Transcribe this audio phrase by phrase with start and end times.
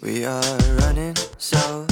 [0.00, 1.86] We are running so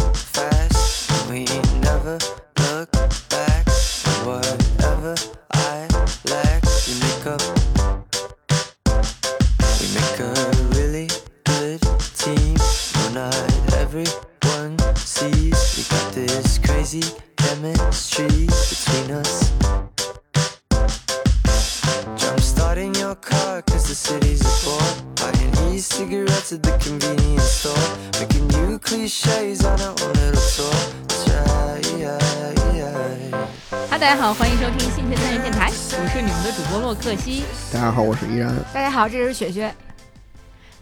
[37.77, 38.51] 大家好，我是依然。
[38.73, 39.71] 大家好，这是雪雪。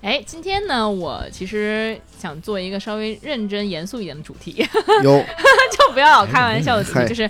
[0.01, 4.65] 哎，今天呢，我其实想做一个稍微认真严肃一点的主题，
[5.03, 5.19] 有
[5.77, 7.29] 就不要老开玩笑的主题，嗨就是，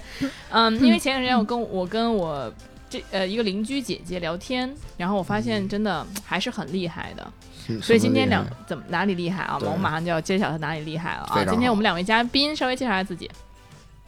[0.51, 2.53] 嗯，因为前段时间我跟我跟我
[2.91, 7.33] 这呃一个邻居姐姐聊天，然后我发现真的还是很厉害的，
[7.69, 9.57] 嗯所以今天两怎么哪里厉害啊？
[9.59, 11.43] 对我马上就要揭晓他哪里厉害了啊！
[11.49, 13.31] 今天我们两位嘉宾稍微介绍一下自己。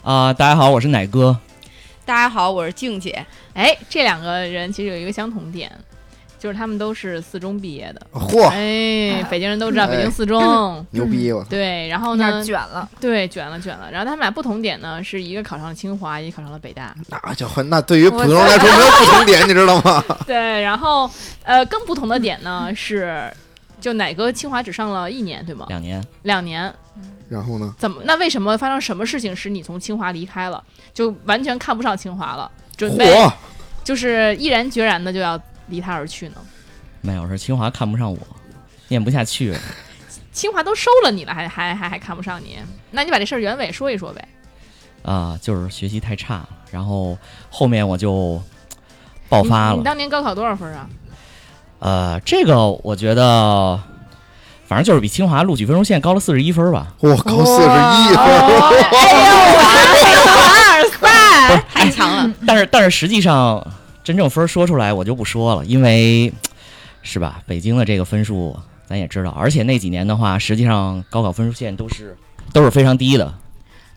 [0.02, 1.34] 啊、大家好，我是奶哥。
[2.06, 3.26] 大家好，我是静姐。
[3.52, 5.68] 哎，这两个人其实有一个相同点，
[6.38, 8.00] 就是他们都是四中毕业的。
[8.12, 10.86] 嚯，哎，北京人都知道哎北京四中。
[10.92, 11.32] 牛逼！
[11.32, 12.44] 我操，对，然后呢？
[12.44, 13.90] 卷了，对，卷了卷了。
[13.90, 16.94] 然后他们俩不同点呢，是一个考上了清华，一个考上了北大。
[17.08, 20.04] 那就很那对于普通人来说没有不同点，你知道吗？
[20.24, 21.10] 对，然后
[21.42, 23.28] 呃，更不同的点呢是，
[23.80, 25.66] 就哪个清华只上了一年，对吗？
[25.68, 26.72] 两年，两年，
[27.28, 27.74] 然后呢？
[27.78, 28.02] 怎么？
[28.04, 30.62] 那为什么发生什么事情使你从清华离开了，
[30.94, 33.12] 就完全看不上清华了，准备，
[33.84, 36.36] 就是毅然决然的就要离他而去呢？
[37.00, 38.18] 没有是清华看不上我，
[38.88, 39.56] 念不下去。
[40.32, 42.58] 清华都收了你了，还还还还看不上你？
[42.90, 44.28] 那你把这事儿原委说一说呗。
[45.02, 47.16] 啊、就是学习太差，然后
[47.48, 48.42] 后面我就
[49.28, 49.72] 爆发了。
[49.74, 50.88] 你你当年高考多少分啊？
[51.78, 53.80] 呃，这个我觉得，
[54.66, 56.88] 反正就是比清华录取分数线高了四十一分吧。
[57.00, 58.16] 哇高四十一分，
[60.24, 60.34] 凡
[60.72, 63.64] 尔赛，太强了，但是但是实际上
[64.02, 66.32] 真正分说出来我就不说了，因为
[67.02, 67.40] 是吧？
[67.46, 68.56] 北京的这个分数
[68.88, 72.16] 咱也知道，而且那几年的话，实际上高考分数线都是
[72.52, 73.32] 都是非常低的，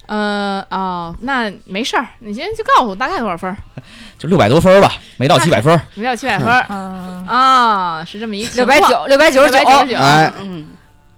[0.10, 3.56] 呃哦，那没事儿，你先就告诉我大概多少分儿？
[4.18, 5.80] 就六百多分儿吧，没到七百分。
[5.94, 10.00] 没到七百分儿嗯，啊，是这么一六百九，六百九十九九百，九十九。
[10.00, 10.66] 哎，嗯，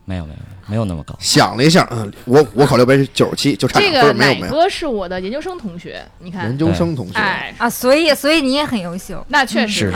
[0.03, 1.15] 没有没有没有没有那么高。
[1.19, 4.53] 想了一下，嗯，我我考六百九十七，就差这个奶有没有。
[4.53, 9.89] 哥是我的研究生同学，你看研，究生同学，哎，啊，所以所以你也很优秀，那确实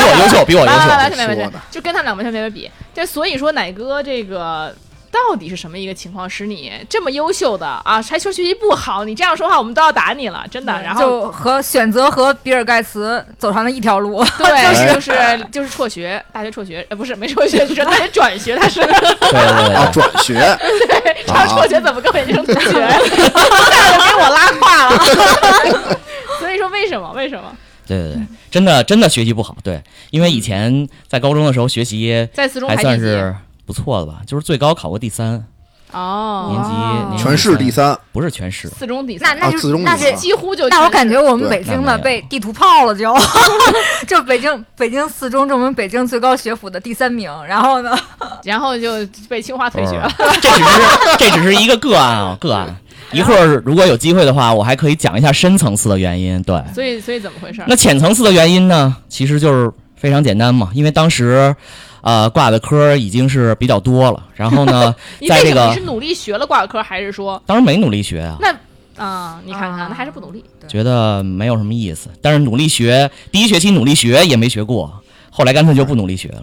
[0.00, 0.88] 我优秀，比我优秀。
[0.88, 2.70] 没没没说的，就跟他们俩完全没法比。
[2.94, 4.74] 这所以说，奶哥这个
[5.12, 9.04] 到底是什么一个情况，使你这么优秀的啊，还说学习不好？
[9.04, 10.72] 你这样说话，我们都要打你了，真的。
[10.82, 20.34] 然后就和选择和比尔盖茨走上了一条路， 对，就是就是辍学，大学辍学，呃，不是没辍学， 就是大学转学，他是对对对啊，转学，
[21.04, 22.70] 对，他辍学怎么跟我研究生同学？
[22.72, 25.98] 差点给我拉胯了。
[26.40, 27.12] 所以说为什么？
[27.12, 27.54] 为什么
[27.86, 29.56] 对对对，真的真的学习不好。
[29.62, 32.76] 对，因为以前在高中的时候学习在四中还？
[32.76, 33.34] 算是
[33.64, 35.44] 不错的吧，就是最高考过第三，
[35.92, 38.68] 哦，年级年级全市第三，不是全市。
[38.68, 43.14] 四中第三，那那就啊那是几乎就那我感觉觉我们北京的被地图炮了就，
[44.08, 47.96] 就北京北京四中是我们北京最高学府的第三名，然后呢，
[48.44, 50.10] 然后就被清华退学了。
[50.40, 52.74] 这只是 这只是一个个案啊，个案。
[53.12, 56.42] 一会儿如果有机会的话，我还可以讲一下深层次的原因。
[56.44, 57.62] 对，所以所以怎么回事？
[57.66, 61.54] 那浅层次的原因呢，其实就是非常简单嘛，因为当时，
[62.02, 64.94] 呃，挂的科已经是比较多了，然后呢，
[65.28, 69.40] 在这个你是努力学了挂科，还是说当时没努力学啊，那啊？
[69.44, 70.44] 你看看，啊那还是不努力。
[70.68, 72.08] 觉得没有什么意思。
[72.20, 74.92] 但是努力学，第一学期努力学也没学过，
[75.30, 76.42] 后来干脆就不努力学了。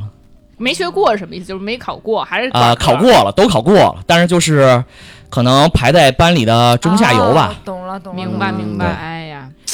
[0.57, 1.45] 没学过是什么意思？
[1.45, 4.83] 就是没考过，还是啊、考过了，都考过了，但是就是
[5.29, 7.53] 可能排在班里的中下游吧。
[7.53, 8.85] 哦懂了懂了，明白嗯明白。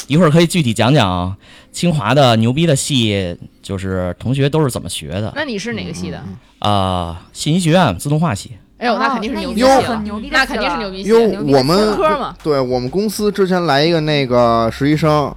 [0.08, 1.36] 一会儿可以具体讲讲
[1.72, 5.32] 清华的牛逼的系，就是同学都是怎么学的。
[5.36, 6.24] 那你是哪个系的？
[6.60, 8.52] 啊、信息学院自动化系。
[8.78, 9.62] 哎呦，哦那肯定是牛逼
[10.32, 11.10] 那肯定是牛逼系。
[11.10, 15.34] 哟牛，逼的我们科嘛，对我们公司之前来一个那个实习生，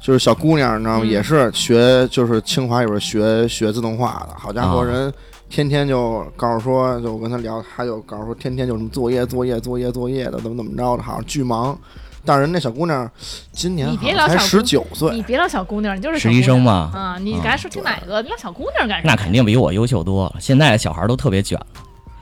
[0.00, 1.04] 就是小姑娘，你知道吗？
[1.04, 5.12] 嗯也是学就是清华里边学学自动化的，好家伙，啊人
[5.48, 11.78] 天天就告诉说，就我跟他聊，他就告诉说天天就什么作业作业作业作业的，怎么怎么着的，好像巨忙。
[12.24, 13.10] 但是人那小姑娘
[13.52, 17.18] 今年才十九岁你，别老小姑娘，你就是实习生嘛啊！
[17.20, 18.22] 你刚才说听哪个？
[18.22, 19.10] 你老小姑娘干什么？
[19.10, 20.36] 那肯定比我优秀多了。
[20.40, 21.58] 现在的小孩都特别卷，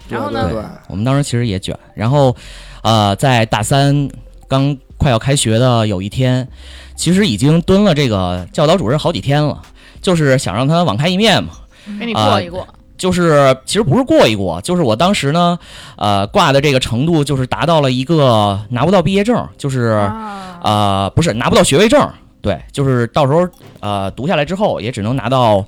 [0.08, 0.50] 对然后呢
[0.88, 1.78] 我们当时其实也卷。
[1.94, 2.34] 然后，
[2.82, 4.08] 呃，在大三
[4.49, 6.49] 刚快要开学的有一天，
[6.96, 9.62] 其实已经蹲了这个教导主任好几天了，
[10.00, 11.50] 就是想让他网开一面嘛。
[11.99, 12.66] 给你过一过。
[12.97, 15.59] 就是其实不是过一过，就是我当时呢，
[15.97, 22.09] 呃，挂的这个程度就是达到了一个拿不到毕业证，就是啊，呃，不是拿不到学位证，
[22.41, 23.49] 对，就是到时候
[23.81, 25.65] 呃读下来之后也只能拿到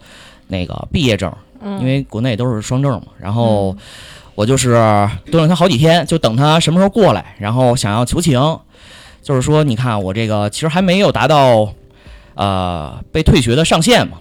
[0.46, 3.08] 那个毕业证，嗯因为国内都是双证嘛。
[3.18, 3.76] 然后
[4.36, 4.74] 我就是
[5.30, 8.38] 蹲了他好几天，就等他什么时候过来，然后想要求情，
[9.22, 11.72] 就是说你看我这个其实还没有达到
[12.34, 14.18] 呃被退学的上限嘛，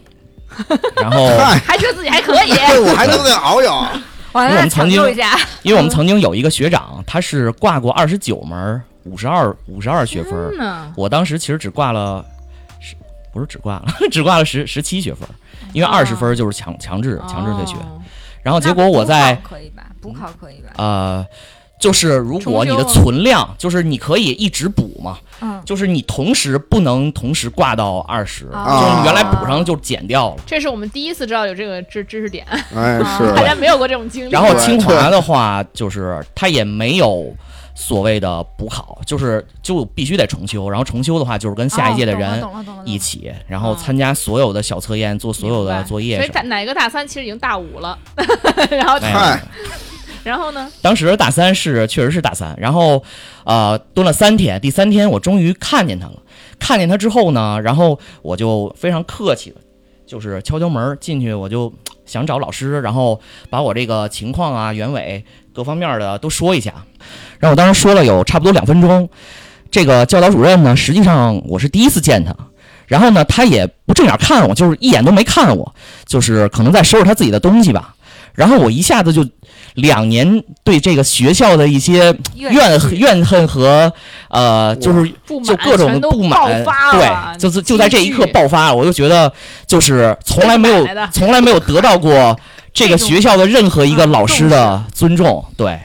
[1.02, 1.28] 然后。
[1.66, 3.88] 还觉得自己还可以，这我还能再熬一熬。
[4.36, 5.02] 因为我们曾经
[5.62, 10.32] 因为我们曾经有一个学长，他是挂过二十九门五十二五十二学分
[10.96, 12.26] 我当时其实只挂了
[12.80, 12.96] 十，
[13.32, 15.28] 不是只挂了， 只挂了十十七学分，
[15.74, 17.76] 因为二十分就是强强制强制退学。
[17.78, 18.00] 哦
[18.44, 19.84] 然后结果我在补考可以吧？
[20.02, 20.72] 补考可以吧？
[20.76, 21.26] 呃，
[21.84, 30.42] 就是如果你的存量，就是你可以一直补嘛，嗯，就是你同时不能同时挂到二十、啊就是你原来补上就减掉了。
[30.46, 34.30] 这是我们第一次知道有这个知知识点， 哎，是大家没有过这种经历。
[34.32, 37.36] 然后清华的话，就是它也没有
[37.76, 40.70] 所谓的补考，就是就必须得重修。
[40.70, 42.42] 然后重修的话，就是跟下一届的人
[42.86, 46.48] 一起，然后参加所有的小测验，做所有的作业所以。
[46.48, 48.00] 哪个大三其实已经大五了，
[48.72, 48.98] 然后
[50.24, 50.72] 然后呢？
[50.82, 53.04] 当时大三是确实是大三，然后
[53.44, 56.14] 呃蹲了三天，第三天我终于看见他了。
[56.60, 59.58] 看见他之后呢，然后我就非常客气的，
[60.08, 61.74] 就是敲敲门进去，我就
[62.06, 66.74] 想找老师，然后把我这个情况啊、原委各方面的都说一下。
[67.40, 69.10] 然后我当时说了有差不多两分钟。
[69.70, 72.34] 这个教导主任呢，实际上我是第一次见他，
[72.88, 75.76] 然后呢，他也不正眼看我，就是一眼都没看我，
[76.06, 77.96] 就是可能在收拾他自己的东西吧。
[78.34, 79.26] 然后我一下子就
[79.76, 83.92] 两年对这个学校的一些怨气怨恨和
[84.30, 85.12] 呃，就是
[85.46, 88.76] 就各种不满爆发了对，就是就在这一刻爆发了。
[88.76, 89.32] 我就觉得
[89.68, 92.40] 就是从来没有从来没有得到过
[92.74, 95.80] 这个学校的任何一个老师的尊重，对，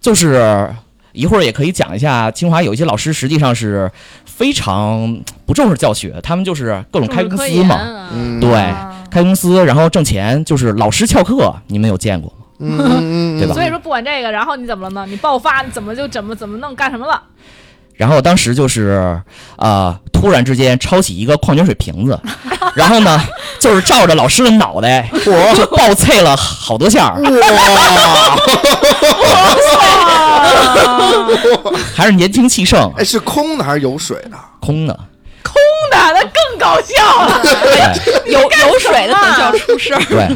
[0.00, 0.74] 就是。
[1.12, 3.90] 一会儿也可以讲一下，清华有一些老师实际上是
[4.24, 8.08] 非常不重视教学，他们就是各种开公司嘛，
[8.40, 12.36] 对啊开公司然后挣钱，就是老师翘课，你们有见过吗？
[12.64, 13.54] 嗯嗯嗯，对吧？
[13.54, 15.06] 所以说不管这个，然后你怎么了呢？
[15.08, 17.22] 你爆发，你怎么就怎么怎么弄干什么了？
[17.94, 19.20] 然后当时就是
[19.56, 22.18] 呃，突然之间抄起一个矿泉水瓶子，
[22.74, 23.20] 然后呢，
[23.60, 25.30] 就是照着老师的脑袋，就
[25.66, 28.36] 暴啐了好多下儿，哇，
[31.94, 34.36] 还是年轻气盛，哎，是空的还是有水的？
[34.60, 34.98] 空的。
[35.42, 35.54] 空
[35.90, 38.32] 的那更搞笑了，对。
[38.32, 40.00] 有 有水的可能就要出事儿。
[40.04, 40.26] 对，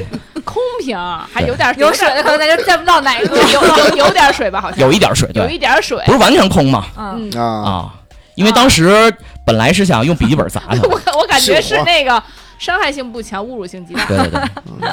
[0.45, 0.99] 空瓶
[1.33, 3.37] 还有点有水的可能咱就见不到哪个。
[3.53, 4.79] 有有有点水吧，好像。
[4.81, 6.03] 有一点水，有，一点水。
[6.07, 6.13] 不。
[6.13, 6.87] 是完全空嘛。
[6.99, 7.95] 嗯，嗯，啊，啊，
[8.35, 9.11] 因为当时
[9.47, 12.21] 本来是想用笔记本砸他，我我感觉是那个
[12.59, 14.05] 伤害性不强，侮辱性极大。
[14.07, 14.29] 对对
[14.81, 14.91] 对，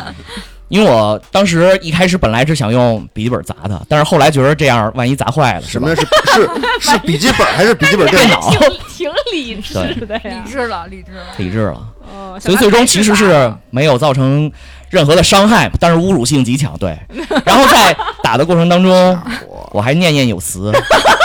[0.70, 5.96] 因为我当时一开始本来是想用笔记本砸他，但是后来觉得这样万一砸坏了，是吧什么？
[5.96, 6.42] 是
[6.82, 8.50] 是是笔记本还是笔记本电脑？
[8.50, 8.60] 挺
[8.98, 9.74] 挺理智
[10.06, 10.44] 的呀理呀。
[10.50, 11.24] 智了，理智了。
[11.38, 14.52] 理智了，哦所以最终其实是没有造成
[14.90, 16.76] 任何的伤害，但是侮辱性极强。
[16.80, 16.98] 对，
[17.46, 19.20] 然后在打的过程当中，
[19.72, 20.72] 我还念念有词，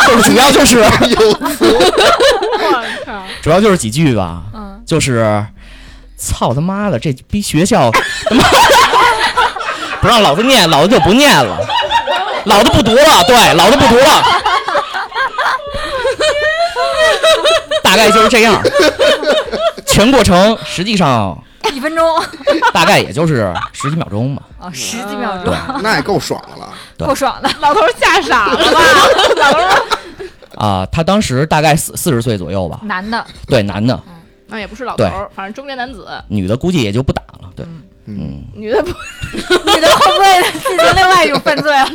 [0.06, 1.34] 就是主要就是有我
[3.06, 5.44] 靠，主要就是几句吧，嗯，就是
[6.16, 7.90] 操他妈的这逼学校
[8.28, 8.42] 他妈
[10.00, 11.58] 不让老子念，老子就不念了，
[12.44, 14.22] 老子不读了，对，老子不读了，
[17.82, 18.62] 大概就是这样。
[19.86, 21.36] 全过程实际上
[21.72, 22.22] 一分钟
[22.72, 24.42] 大概也就是十几秒钟吧。
[24.60, 26.72] 啊，十几秒钟，那也够爽的了。
[26.98, 27.50] 够爽的。
[27.60, 28.80] 老头儿吓傻了吧？
[29.36, 29.82] 老头儿
[30.56, 34.00] 啊、他当时大概四四十岁左右吧，男的，对，男的，
[34.48, 37.82] 那也不是老头儿，反正中年男子，女的估计也就不打了，对，嗯，
[38.54, 38.88] 女的不
[39.70, 41.88] 女的会不会进行另外一种犯罪啊？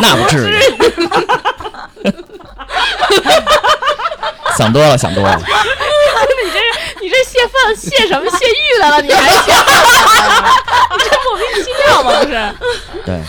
[0.00, 0.54] 那不至于，
[4.56, 5.44] 想多了，想多了，你
[6.50, 6.58] 这
[7.02, 9.00] 你这泄愤泄什么泄欲来了？
[9.02, 9.44] 你还想？
[10.92, 12.08] 你这莫名其妙吗？
[12.20, 12.34] 不是？
[13.04, 13.20] 对，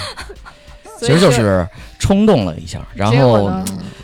[1.00, 1.67] 其实就是
[2.00, 3.51] 冲动了一下，然后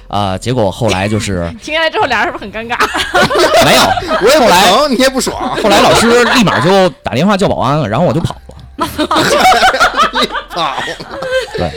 [0.10, 2.78] 结果呢啊、结果后来就是 停下来之后，俩人是不是很尴尬？
[3.66, 3.84] 没有，
[4.22, 5.56] 我也不后来疼，你也不爽。
[5.62, 8.36] 后来老师立马就打电话叫保安了，然后我就跑
[8.78, 8.88] 了，
[10.50, 10.74] 操！
[11.58, 11.72] 对，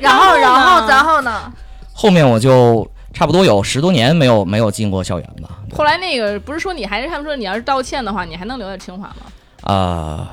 [0.00, 1.52] 然后，然然后然后呢？
[1.92, 9.14] 后面我就差不多有十多年没有没有进过校园吧，后来那个不是说你还是他们说你要是道歉的话，你还能留在清华吗？
[9.74, 10.28] 啊、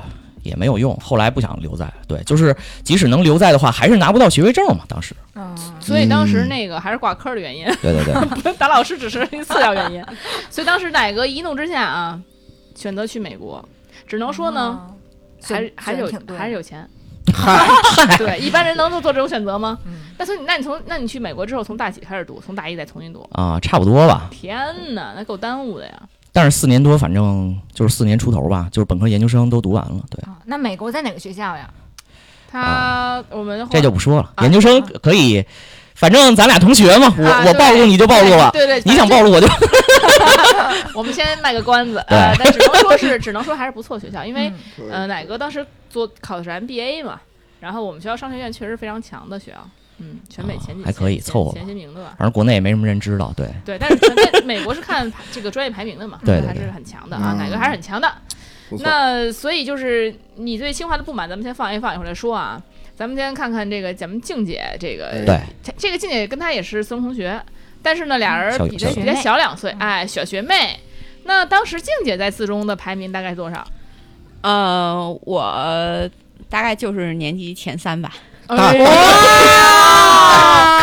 [0.46, 8.04] 也没有用，后来不想留在，对，就是即使能留在的话，还是拿不到学位证嘛，当时，嗯，所以当时那个还是挂科的原因，对对
[8.42, 10.04] 对， 打老师只是一次要原因。
[10.48, 12.20] 所以当时奶哥一怒之下啊，
[12.74, 13.66] 选择去美国，
[14.06, 14.94] 只能说呢，哦
[15.42, 16.88] 还是还是有还是有钱。
[17.34, 17.66] 嗨，
[18.16, 19.78] 对，一般人能做做这种选择吗？
[19.84, 23.28] 嗯那所以那你从那你去美国之后，从大几开始读，从大一再重新读？
[23.32, 24.28] 啊，差不多吧。
[24.30, 26.02] 天哪，那够耽误的呀！
[26.36, 30.02] 但是四年多，反正就是四年出头吧，就是本科、研究生都读完了。
[30.10, 31.66] 对，啊那美国在哪个学校呀？
[32.52, 34.30] 他我们这就不说了。
[34.34, 35.42] 啊研究生可以，
[35.94, 39.46] 反正咱俩同学嘛，我啊我暴露你就暴露了，对对，你想暴露我就
[40.94, 47.18] 我们先卖个关子，对呃，但只能说是，只能说还是不错学校，因为、嗯呃，奶哥当时做考的是 MBA 嘛，
[47.60, 49.66] 然后我们学校商学院确实非常强的学校，
[49.98, 52.14] 嗯，全美前几、还可以凑合前些名的吧。
[52.18, 53.32] 反正国内也没什么人知道。
[53.36, 58.12] 对，对，但是全在美国是看这个专业排名的嘛，对对对还是很强的啊，嗯奶哥还是很强的。
[58.80, 62.60] 那所以就是你对清华的不满，咱们先放一放，一会儿再说啊。
[62.96, 67.40] 咱们先看看这个咱们静姐这个，哎对这这个静姐跟她也是私中同学，
[67.82, 70.80] 但是呢，俩人比她比她小两岁，嗯哎，小学妹。
[71.24, 73.66] 那当时静姐在四中的排名大概是多少？
[74.40, 76.10] 呃，我
[76.48, 78.12] 大概就是年级前三吧。
[78.48, 78.88] 大哇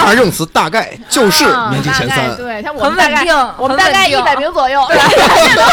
[0.05, 3.25] 看 用词大概就是年级前三，对，像我们大概，
[3.58, 4.84] 我们大概一百名左右，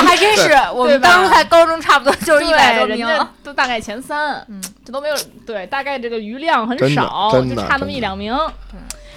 [0.06, 3.04] 还真是，我们当初在高中差不多就是一百多名。
[3.06, 8.32] 对都大概前三，嗯，这都没有对，大概这个余量很少，就差那么一两名。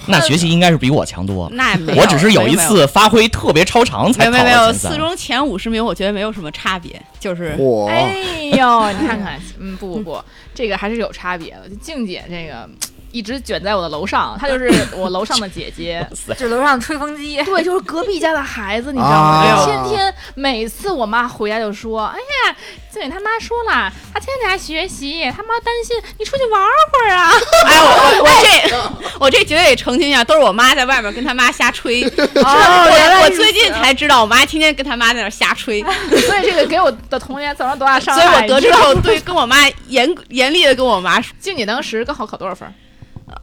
[0.08, 1.56] 那学习应该是比我强多了。
[1.56, 4.74] 那没有，我只是有一次发挥特别超常才考没有没有。
[4.74, 8.14] 四中前五十名，我觉得没有什么差别，就是嚯，哎
[8.54, 11.70] 呦，你看看，嗯，不不不，这个还是有差别的。
[11.70, 12.70] 就静姐这个
[13.14, 16.06] 一直卷在我的楼上，她就是 我楼上的姐姐。
[16.38, 19.46] 就楼上吹风机，对，就是隔壁家的孩子，你知道吗？
[19.46, 22.56] 啊天天每次我妈回家就说：“哎呀，
[22.92, 27.30] 静姐他妈说了，他天天在家学习，他妈担心你出去玩会儿啊。
[27.68, 27.86] 哎，我
[28.18, 32.04] 我 我这我这绝对得澄清一下，都是我妈在外面跟他妈瞎吹。
[32.04, 35.84] 哦我最近才知道，我妈天天跟他妈在那瞎吹，”
[36.26, 38.52] 所以这个给我的童年造成多大伤害所以？
[38.52, 42.68] 我得知后，对跟我妈严严厉的跟我妈说，静姐当时高考考多少分？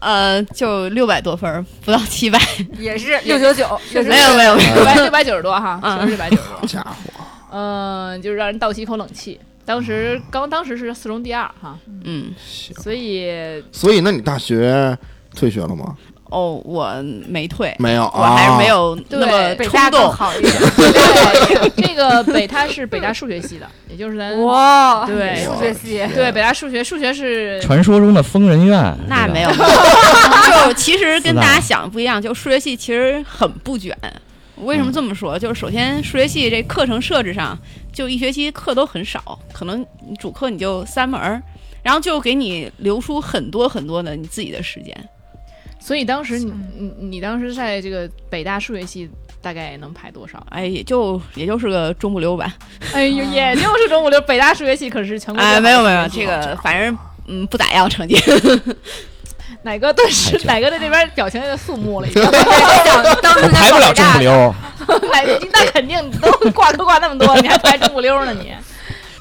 [0.00, 2.38] 呃，就六百多分，不到七百。
[2.78, 6.66] 也是 六九九，确实没有没有没有，六百六百九十多哈，嗯确实六百九十多。
[6.66, 9.38] 家伙，嗯，就是让人倒吸一口冷气。
[9.64, 12.74] 当时刚当时是四中第二哈，嗯，行。
[12.76, 14.96] 所以所以那你大学
[15.34, 15.96] 退学了吗？
[16.30, 16.94] 哦，我
[17.28, 18.68] 没退，没有，我还是没啊。
[18.68, 20.10] 有那么冲动。
[20.12, 20.52] 好一点。
[20.76, 29.50] 对这个北他是北大数学系的，也就是咱哇，对数学系，对北大数学，数学是传说中的疯人院，那没有，
[30.66, 33.96] 就其实跟大家想的不一样，就数学系其实很不卷。
[34.56, 35.38] 为什么这么说？
[35.38, 37.58] 就是首先数学系这课程设置上，
[37.92, 39.84] 就一学期课都很少，可能
[40.18, 41.42] 主课你就三门儿，
[41.82, 44.94] 然后就给你留出很多很多的你自己的时间。
[45.80, 49.10] 所以当时你你你当时在这个北大数学系
[49.42, 50.44] 大概能排多少？
[50.50, 52.54] 哎，也就也就是个中不溜吧。
[52.92, 56.96] 哎呦，也就是中不溜，北大数学系可是全国哎，没有没有，这个反正
[57.26, 58.16] 嗯不咋样成绩。
[59.62, 62.08] 哪哥顿时哪个在这边表情有点肃穆了，
[63.52, 64.54] 排不了中不溜。
[65.12, 68.54] 哪个那肯定都挂科挂那么多，你还排中不溜呢你？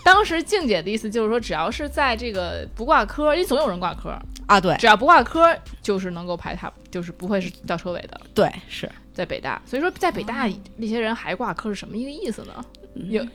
[0.03, 8.19] 当时静姐的意思就是说，只要是在这个不挂科，因为总有人挂科，啊，对只要不挂科，就是能够排他，就是不会是吊车尾的。
[8.33, 12.65] 对是，在北大，所以说在北大那些人还挂科是什么一个意思呢？
[12.95, 13.23] 有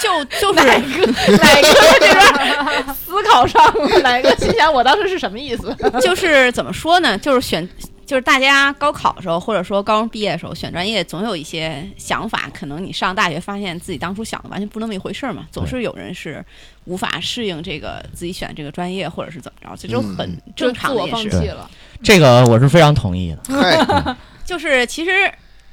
[0.00, 4.00] 就 就是哪个哪个在这边思考上了？
[4.00, 5.74] 哪个心想我当时是什么意思？
[6.00, 7.18] 就是怎么说呢？
[7.18, 7.68] 就是选，
[8.08, 12.50] 就是大家高考的时候，或者说高中毕业的时候选专业，总有一些想法。
[12.54, 15.46] 可能你上大学发现自己当初想的完全不那么一回事儿嘛。
[15.52, 16.42] 总是有人是
[16.86, 21.30] 无法适应这个自己选这个专业，或者是怎么着，这就很嗯正常的一件事。
[21.30, 21.70] 放弃了。
[22.02, 23.38] 这个我是非常同意的。
[23.54, 25.10] 嗨， 就是其实。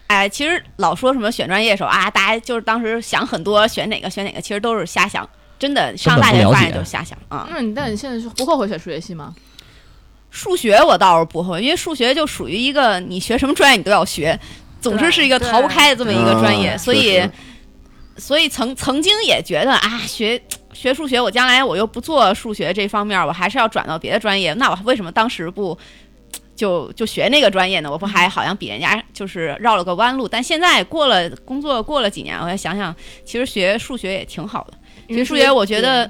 [0.07, 5.27] 哎，其实老说什么选专业的时候啊，大家就是当时想很多，选哪个选哪个，其实都是瞎想。
[5.57, 7.47] 真的上大学发现就是瞎想啊。
[7.49, 9.33] 那你那你现在是不后悔选数学系吗？
[10.35, 14.37] 数学我倒是不会，因为数学就属于一个你学什么专业你都要学，
[14.81, 17.23] 总之是一个逃不开的这么一个专业，啊所以
[18.17, 20.41] 所以曾曾经也觉得啊，学
[20.73, 25.77] 学数学，我将来我又不做数学这方面，我还是要转到别的专业，那我为什么当时不？
[26.55, 35.13] 就就学那个专业呢，我不还好像比人家就是绕了个弯路，但现在过了工作过了几年，我再想想，其实学数学也挺好的。
[35.13, 36.09] 学数学我觉得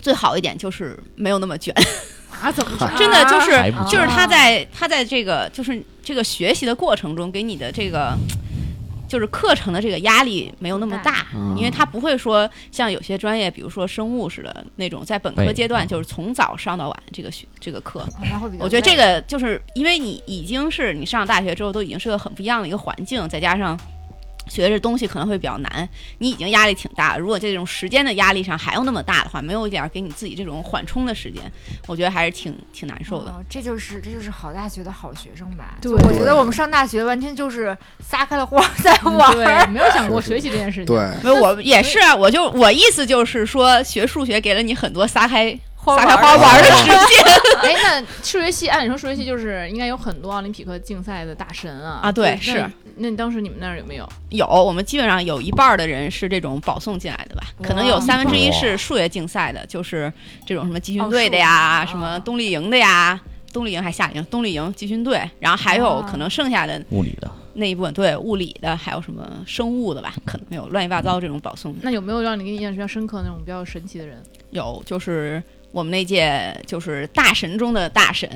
[0.00, 1.72] 最好一点就是没有那么卷，
[2.40, 2.90] 啊，怎么着？
[2.96, 3.50] 真的就是
[3.90, 8.16] 就是他在他在这个就是这个学习的过程中给你的这个。
[9.08, 11.56] 就是课程的这个压力没有那么大，嗯。
[11.56, 18.06] 因为他不会说像有些专业，比如说生物似的那种，在本科阶段就是从早上到晚这个学这个课。
[18.58, 23.74] 我觉得这个就是因为你已经是你上大学之后都已经是个很不一样的一个环境，再加上
[24.48, 25.88] 学这东西可能会比较难，
[26.18, 27.18] 你已经压力挺大了。
[27.18, 31.42] 如果这种时间的压力上还有那么大的话，没有一点儿给你自己这种缓冲的时间，
[31.86, 33.30] 我觉得还是挺挺难受的。
[33.30, 35.76] 哦这就是这就是好大学的好学生吧？
[35.80, 39.66] 对我觉得我们上大学完全就是撒开了花儿在玩对，儿。
[39.68, 40.86] 没有想过学习这件事情。
[40.86, 46.94] 对， 没有，我也是啊，我就我意思就是说，学数学给了你很多撒开撒开花玩儿花玩的时间
[47.62, 52.00] 哎，那数学系按理说数学系就是应该有很多奥林匹克竞赛的大神啊。
[52.02, 52.68] 啊对是。
[52.98, 54.08] 那你当时你们那儿有没有？
[54.30, 60.12] 有，我们基本上有一半儿的人是这种保送进来的吧，可能有三分之一是数学竞赛的，就是
[60.44, 63.20] 这种什么集训队的呀，哦什么冬令营的呀。
[63.50, 71.78] 冬令营还夏令营，冬令营集训队，然后还有哦可能剩下的物理的，那一部分，对物理的，还有什么生物的吧，可能没有乱七八糟这种保送的。
[71.82, 74.22] 那有没有让你印象比较深刻那种比较神奇的人？
[74.50, 78.28] 有，就是我们那届就是大神中的大神，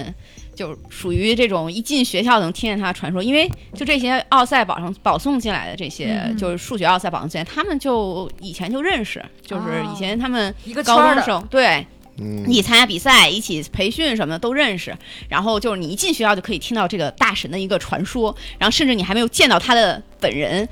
[0.55, 11.87] 就属于这种一进学校能听见他传说，因为就这些奥赛保上保送进来的这些，嗯就是数学奥赛保送进来，他们就以前就认识，就是以前他们一个圈高中生对
[12.19, 14.97] 嗯，一起参加比赛、一起培训什么的都认识，
[15.29, 20.69] 然后就是你一进学校就可以听到这个大神的一个传说，然后甚至你还没有见到他的本人。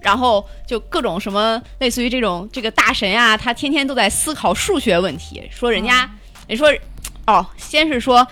[0.00, 6.06] 然后就各种什么，类似于这种这个大神呀、他天天都在思考数学问题，说人家，
[6.46, 6.70] 人说，
[7.26, 8.26] 哦，先是说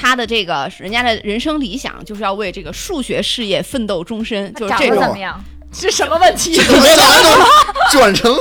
[0.00, 5.42] 他的这个人家的人生理想就是要为这个数学事业奋斗终身，就是这种得怎么样？
[5.72, 6.56] 是什么问题？
[7.90, 8.38] 转成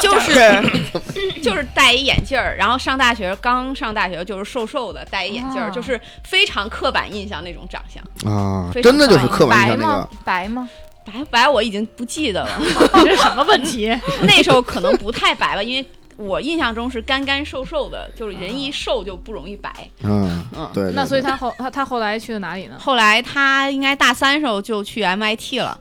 [0.00, 0.62] 就是
[1.42, 8.30] 就是戴一眼镜儿，然后上大学刚上大学就是瘦瘦的，戴一眼镜儿，啊就是非常刻板印象那种长相。
[8.30, 10.08] 啊，真的就是刻板印白吗象那个，？
[10.24, 10.68] 白吗？
[11.06, 12.50] 白白我已经不记得了，
[13.04, 13.96] 这是什么问题？
[14.22, 19.70] 那时候可能不太白吧，因为我印象中是干干瘦瘦的，就是人一瘦就不容易白。
[20.02, 22.76] 嗯，嗯，对，对那所以他后他他后来去了哪里呢？
[22.78, 25.78] 后来他应该大三时候就去 MIT 了，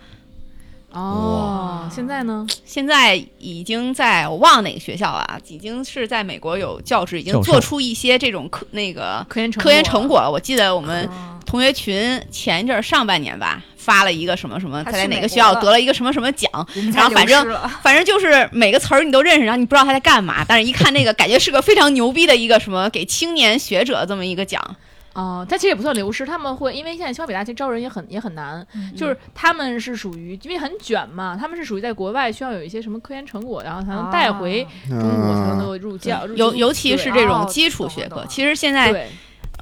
[0.96, 2.48] 哦，现在呢？
[2.64, 10.31] 现在已经在我忘了哪个学校啊，已经是在美国有教职，已经做出一些这种科那个科研成科研成果了。
[10.31, 16.50] 我记得我们啊同学群前一阵儿上半年吧，发了一个什么什么，他在哪个学校得了一个什么什么奖，
[16.94, 17.46] 然后反正
[17.84, 24.75] 反正就是每个词儿你都认识，然后你不知道他在干嘛，但是一看那个，感觉是个非常牛逼的一个什么给青年学者这么一个奖。
[25.16, 39.10] 哦，它其实也不算流失，他们会因为现在清华北大其实招人也很也很难，就是他们是属于因为很卷嘛，他们是属于在国外需要有一些什么科研成果，然后才能带回中国才能啊够入教，入尤尤其是这种哦基础学科，其实现在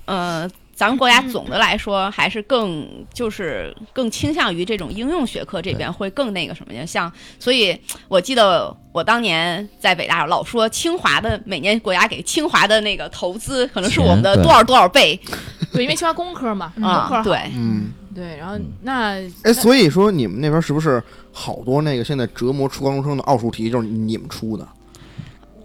[0.05, 15.19] 呃，咱们国家总的来说还是更就是更倾向于这种应用学科这边会更那个什么呀，像所以我记得我当年在北大老说清华的每年国家给清华的那个投资可能是我们的多少多少倍
[15.71, 17.39] 对，因为清华工科嘛， 工科对。
[17.55, 24.67] 嗯，对，然后嗯那哎，所以说你们那边是不是好多那个现在折磨初高中生的奥数题就是你们出的？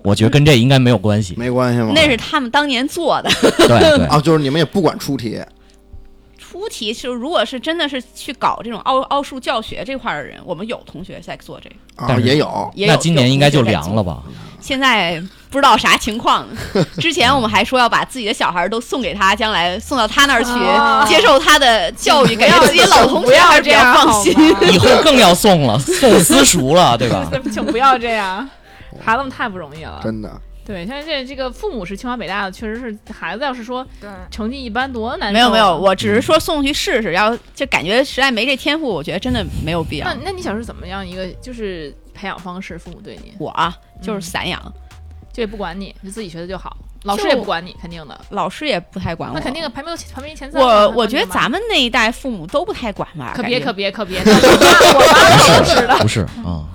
[0.08, 1.34] 我觉得跟这应该没有关系。
[1.36, 1.92] 没关系吗？
[1.94, 5.40] 那是他们当年做的对对， 啊，就是你们也不管出题，
[6.38, 14.22] 出题，是如果是真的是去搞这种奥奥数教学这块儿的人，我们有同学在做这个，啊，但是也有也有那今年应该就凉了吧？
[14.60, 16.44] 现在不知道啥情况。
[16.98, 24.34] 之前我们还说要把自己的小孩都送给他，将来送到他那儿去、啊接受他的教育，不要感觉自己老同不要学还是比较这样放心。
[24.72, 27.30] 以后更要送了， 送私塾了，对吧？
[27.52, 28.46] 请不要这样，
[29.00, 30.00] 孩子们太不容易了。
[30.02, 30.40] 真的。
[30.64, 33.86] 对，像这这个父母是清华北大的，确实是孩子要是说，
[34.30, 35.32] 成绩一般多难。
[35.32, 40.20] 没有没有，我只是说送去试试，要就感觉实在没这天赋，我觉得真的没有必要那。
[40.26, 42.78] 那你小时候怎么样一个就是培养方式？
[42.78, 44.60] 父母对你我啊，就是嗯散养，
[45.32, 48.20] 就也不管你，就自己学的就好，老师也不管你，肯定的。
[48.28, 49.34] 老师也不太管我。
[49.34, 50.60] 那肯定排名排名前三。
[50.60, 54.36] 我我觉得咱们那一代父母都不太管吧，可别可别可 别，我妈
[54.98, 55.98] 我妈都是的。
[56.00, 56.68] 不是 啊，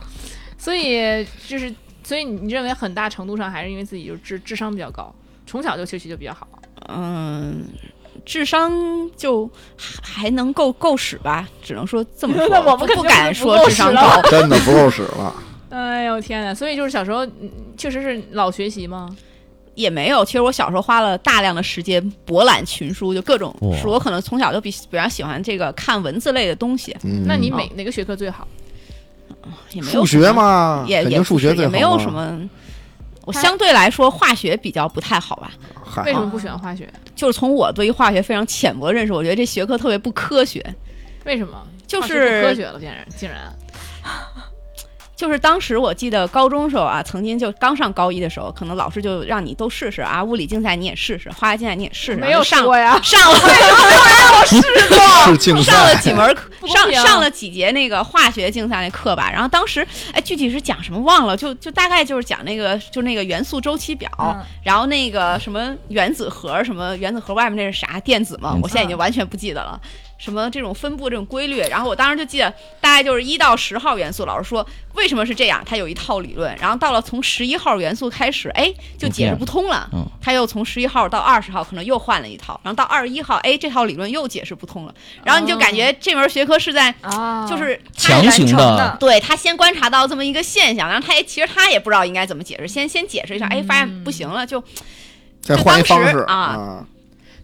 [0.58, 1.72] 所以就是，
[2.04, 5.14] 所以你认为很大程度上还是因为自己就智智商比较高，
[5.48, 6.48] 从小就学习就比较好。
[6.90, 7.64] 嗯，
[8.26, 8.72] 智商
[9.16, 12.48] 就还还能够够使吧，只能说这么说。
[12.52, 15.34] 那我们不不够说智商高， 真的不够使了。
[15.70, 16.54] 哎呦天呐！
[16.54, 19.10] 所以就是小时候嗯确实是老学习吗？
[19.74, 20.24] 也没有。
[20.24, 23.90] 其实我小时候花了大量的时间博览群书，就各种书。
[23.90, 28.48] 我可能从小就比比较喜欢这个看文字类的东西，嗯，那你每哪个学科最好？
[29.72, 32.12] 也没有数学嘛，也也数学也没有什。
[32.12, 32.40] 么。
[33.26, 35.52] 我相对来说化学比较不太好吧，
[36.06, 36.90] 为什么不喜欢化学？
[37.16, 40.62] 就是从我对于化学非常浅薄的认识，我觉得这学科特别不科学。
[41.24, 41.66] 为什么？
[41.88, 43.54] 就是不科学了，竟然竟然
[45.16, 54.98] 就是当时我记得高中时候啊，曾经就刚上高一的时候，可能老师就让你都试试啊，物理竞赛你也试试，化学竞赛你也试试，没有上过呀，上了让我试过
[55.64, 69.80] 上了，几门课上上了几节那个化学竞赛那课吧，然后当时哎具体是讲什么忘了，就就大概就是讲那个就那个元素周期表，嗯然后那个什么原子核什么原子核外面那是啥电子嘛嗯，我现在已经完全不记得了。
[70.24, 79.90] 什么这种分布这种规律，然后我当时就记得大概就是一到十号元素，老师说为什么是这样，他有一套理论，然后到了从十一号元素开始，哎，就解释不通了。
[79.92, 80.06] 嗯。
[80.22, 94.64] 他又从十一号到二十号，可能又换了一套，然后到二十一号，哎，这套理论又解释不通了，然后你就感觉这门学科是在啊，就是强行完成的的，对他先观察到这么一个现象，然后他也其实他也不知道应该怎么解释，先先解释一下，哎，发现不行了，就
[95.42, 96.88] 再换一方式就当时啊啊，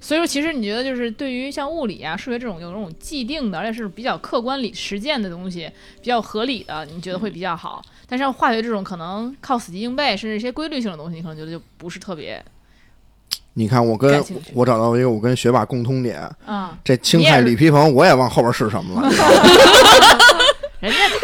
[0.01, 5.69] 所以说，其实你觉得就是对于像物理啊、数学这种有这种既定的，而且是比较客观理实践的东西，
[6.01, 7.81] 比较合理的，你觉得会比较好。
[8.07, 12.43] 但是像化学这种可能靠死记硬背，甚至一些规律性的东西，你可能觉得就不是特别
[13.53, 19.09] 你看我跟我找到一个我跟学霸共通点，啊、这氢氦锂铍硼我也往后边是什么了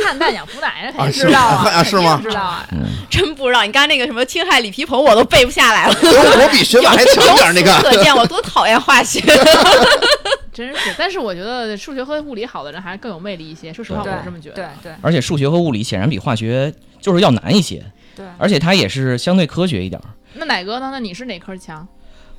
[0.06, 2.68] 看蛋养孵奶，奶肯啊是定知道啊，啊是吗肯定知道啊。
[3.10, 3.64] 真不知道。
[3.66, 9.20] 你刚才那个什么氢氦锂铍硼我都背不下来了，我我比学霸还强点儿，你看，可见我多讨厌化学。
[10.54, 13.74] 真是，但是我觉得数学和物理好的人还是更有魅力一些。
[13.74, 14.56] 说实话，我是这么觉得。
[14.56, 17.84] 对对而且数学和物理显然比化学就是要难一些，
[18.16, 20.00] 对，而且它也是相对科学一点。
[20.36, 20.90] 那奶哥呢？
[20.92, 21.86] 那你是哪科强？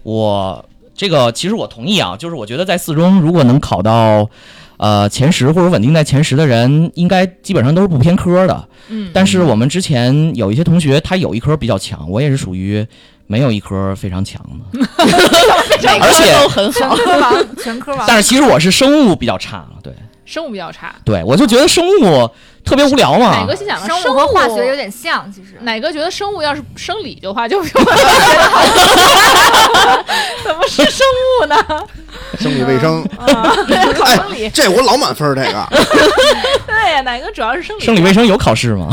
[0.03, 4.29] 我这个其实我同意啊，就是我觉得在四中如果能考到
[4.77, 8.69] 呃前十或者稳定在前十的人，应该基本上都是不偏科的。
[8.89, 12.87] 嗯，但是我们之前有一些同学，他有一科比较强，我也是属于
[13.27, 14.41] 没有一科非常强
[14.73, 14.87] 的。
[16.01, 16.97] 而且都很好。
[16.97, 18.05] 全科王，全科王。
[18.07, 19.93] 但是其实我是生物比较差了，对
[20.27, 20.95] 生物比较差。
[21.05, 22.29] 对，我就觉得生物
[22.65, 23.57] 特别无聊嘛哪个。
[23.57, 25.57] 心想的生物和化学有点像，其实。
[25.61, 27.81] 哪个觉得生物要是生理的话，就比我
[30.45, 31.07] 怎么是生
[31.43, 31.57] 物呢？
[32.39, 33.03] 生理卫生，
[34.07, 35.67] 生理，这我老满分儿，这个
[36.67, 37.85] 对呀，奶哥主要是生理。
[37.85, 38.89] 生理卫生有考试吗？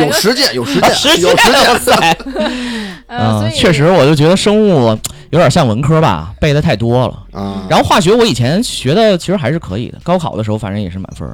[0.00, 2.16] 有实践，有实践，实有实践，哇塞！
[3.06, 4.98] 呃，所嗯，以确实，我就觉得生物
[5.30, 7.40] 有点像文科吧，背的太多了。
[7.40, 7.66] 啊。
[7.68, 11.28] 然后化学我以前学的其实还是可以的，高考的时候反正也是满分，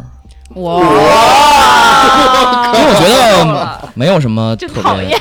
[0.63, 0.81] 哇，
[2.75, 5.19] 因为我觉得没有什么特别讨厌。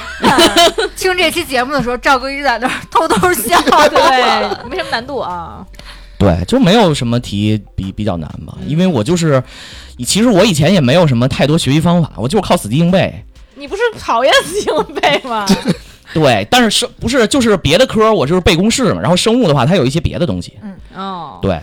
[0.95, 3.59] 听这期节目的时候，赵哥一直在那儿偷偷笑。
[3.89, 5.65] 对，没什么难度啊。
[6.17, 9.41] 对，就没有什么题比比较难吧，因为我就是，
[10.05, 13.25] 其实我以前也没有什么太多学习方法，我就是靠死记硬背。
[13.55, 15.45] 你不是讨厌死记硬背吗？
[16.15, 20.53] 对，但是生不是就是别的科我就是背公式嘛，然后生物的话它有一些别的东西。
[20.61, 21.59] 嗯哦，，对，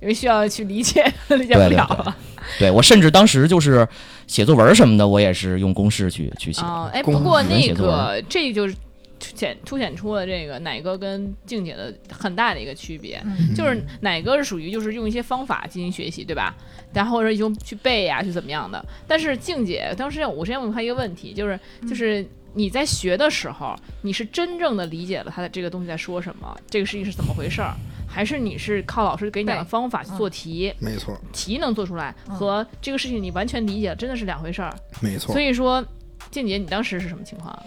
[0.00, 2.16] 因为需要去理解，理解不对对了了。
[2.58, 3.86] 对我甚至当时就是
[4.26, 6.60] 写作文什么的，我也是用公式去去写。
[6.62, 8.74] 哦，哎，公不过那个这就是
[9.18, 16.54] 凸显凸显出了这个奶哥跟静姐的很大的一个区别，嗯就是奶哥是属于就是用一些方法进行学习，对吧？
[16.92, 18.84] 然后或者用去背呀、去怎么样的。
[19.08, 22.24] 但是静姐当时我之前问她一个问题，就是就是。
[22.56, 27.74] 你在学的时候，你是真正的理解了他的这个东西在说什么，这个事情是怎么回事儿，
[28.08, 34.74] 还是你是靠老师给你讲的方法去做题，没错，题能做出来，和这个事情你完全理解了，真的是两回事儿。
[35.02, 35.40] 没错所。
[35.40, 35.84] 以说，
[36.30, 37.62] 静姐，你当时是什么情况啊？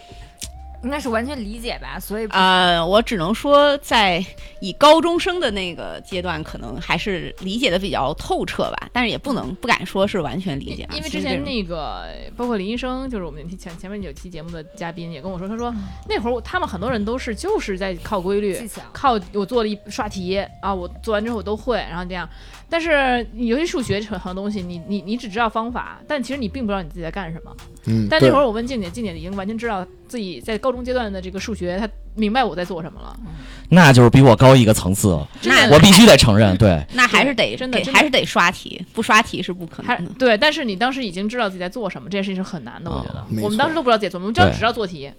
[0.84, 4.26] 应该是完全理解吧，所以呃，我只能说，在
[4.62, 10.96] 以高中生的那个阶段，可能还是理解的比较透彻吧，但是也不能不敢说是完全理解啊。
[10.96, 15.74] 因为之前那个，包括林医生，就是我们前前面有期节目的嘉宾也跟我说，他说
[16.08, 18.58] 那会儿他们很多人都是就是在靠规律。
[18.94, 22.28] 靠我做了一刷题啊，我做完之后我都会，然后这样。
[22.70, 27.52] 但是尤其数学很很多东西，你你你只知道方法，但其实你并不知道你自己在干什么。
[27.86, 33.18] 嗯，但那会儿我问静姐，静姐已经完全知道自己在高中阶段的这个数学，她明白我在做什么了。
[33.70, 36.56] 那就是比我高一个层次了，那我必须得承认。
[36.58, 40.12] 对， 那还是得真的还是得刷题，不刷题是不可能的。
[40.20, 43.26] 对，但是你当时已经知道自己在做什么，这件事情是很难的，我觉得。
[43.42, 45.10] 我们当时都不知道自己在做什么，我们只要只知道做题。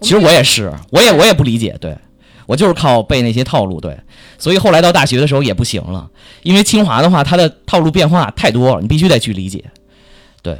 [0.00, 1.96] 其实我也是，我也我也不理解，对
[2.46, 3.98] 我就是靠背那些套路，对，
[4.38, 6.08] 所以后来到大学的时候也不行了，
[6.42, 9.64] 因为清华的话，它的套路变化太多了，你必须得去理解，
[10.42, 10.58] 对。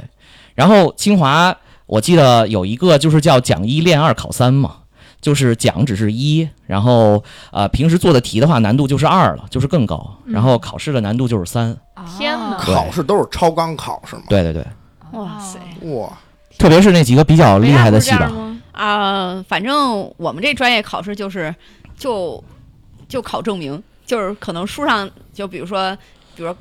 [0.53, 4.77] 然后清华，我记得有一个就是叫讲一练二考三嘛，
[5.19, 11.75] 就是讲只是一，然后呃平时做的题的话难度就是二了，就是更高，然后考试的难度就是三，
[12.17, 12.55] 天哪。
[12.55, 14.23] 啊考试都是超纲考是吗？
[14.29, 14.65] 对对对，
[15.11, 15.59] 哇塞。
[15.89, 16.09] 哇，
[16.57, 18.31] 特别是那几个比较厉害的系吧
[18.75, 21.53] 啊、反正我们这专业考试就是
[21.97, 22.43] 就
[23.07, 25.97] 就考证明，就是可能书上就比如说，
[26.35, 26.55] 比如。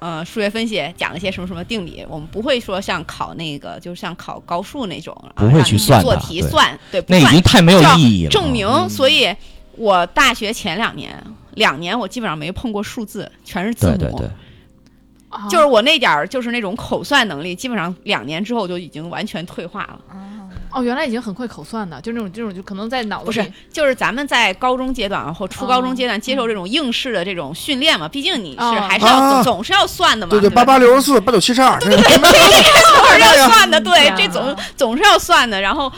[0.00, 8.30] 呃数学分析讲了一些什么什么定理，我们不会说像考那个，就是像考高数那种，啊不会去算做题算，对，不那已经太没有意义了。
[8.30, 8.66] 证明。
[8.66, 9.34] 嗯所以
[9.78, 11.16] 我大学前两年，
[11.54, 13.96] 两年我基本上没碰过数字，全是字母。
[13.96, 14.30] 对对对，
[15.30, 20.00] 啊就是我那点儿就是那种口算能力，基本上两年之后就已经完全退化了。
[20.74, 30.30] 哦，原来已经很会口算的，就那种这种就可能在脑子不是，就是咱们在高中阶段或初高中阶段接嗯受这种应试的这种训练嘛，毕竟你是哦还是要啊总总是要算的嘛。
[30.30, 35.60] 对对，八八六十四，八九七十二，这总是要算的，对，这总总是要算的。
[35.60, 35.90] 然后，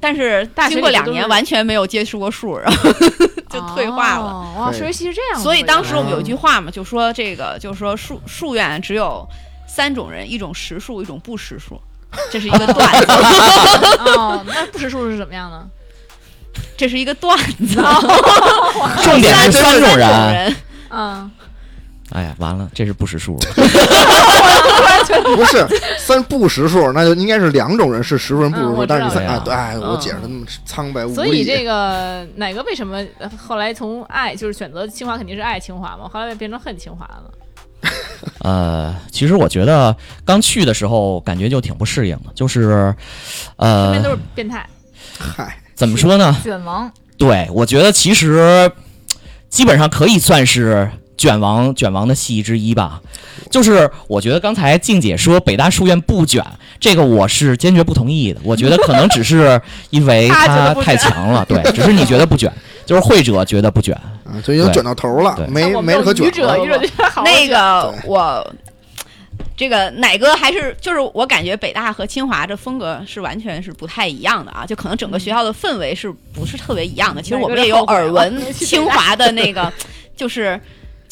[0.00, 2.92] 但是大学经过两年完全没有接触过数，然后
[3.50, 4.24] 就退化了。
[4.26, 9.26] 哦哇，对数学系是这样，所以当时我们有一句话嘛，就说这个，就是说数数院只有
[9.66, 11.80] 三种人，一种实数，一种不实数。
[12.30, 13.06] 这是一个段子，
[14.06, 15.64] 哦，那不识数是怎么样呢？
[16.76, 17.82] 这是一个段子。
[19.02, 20.08] 重点是三种人。
[20.34, 20.56] 人，
[20.90, 21.30] 嗯，
[22.10, 23.38] 哎呀，完了，这是不识数。
[25.36, 25.66] 不是
[25.98, 31.14] 三不识数，那就应该是两种人是识数人不识数，但是你三啊哎对，哎，我嗯解释的那么苍白无力。
[31.14, 37.30] 所以这个哪个为什么呃后来从爱就是选择清华肯定是爱清华嘛，后来变成恨清华了呢？
[38.40, 42.96] 呃，其实我觉得刚去的时候感觉就挺不适应的，就是，身
[43.56, 44.66] 呃边，都是变态，
[45.18, 46.36] 嗨，怎么说呢？
[46.42, 48.70] 卷王，对我觉得其实
[49.48, 50.90] 基本上可以算是
[51.24, 53.00] 卷王卷王的戏之一吧。
[53.50, 56.44] 就是我觉得刚才静姐说北大书院不卷，
[56.78, 58.40] 这个我是坚决不同意的。
[58.44, 59.60] 我觉得可能只是
[59.90, 62.52] 因为 他太强了，对，只是你觉得不卷，
[62.84, 63.94] 就是会者觉得不卷。
[64.24, 66.30] 啊，就已经卷到头了对，没没得可卷
[67.24, 68.46] 那个我。
[69.56, 77.22] 这个奶哥还是就是我感觉北大和清华这风格是完全是不太一样的啊，就可能整个学校的氛围是不是特别一样的？
[77.22, 79.72] 其实我们也有耳闻 清华的那个，
[80.16, 80.60] 就是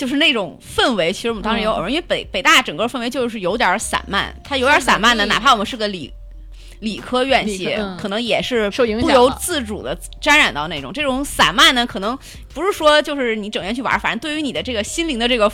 [0.02, 6.12] 就是那种氛围，其实我们当时也有耳闻，因为北北大整个氛围就是有点散漫，它有点散漫的，哪怕我们是个理
[6.80, 12.18] 理科院系嗯，可能也是受影不由自主的沾染到那种这种散漫呢，可能
[12.52, 15.48] 不是说就是你整天去玩，反正对于你的这个心灵的这个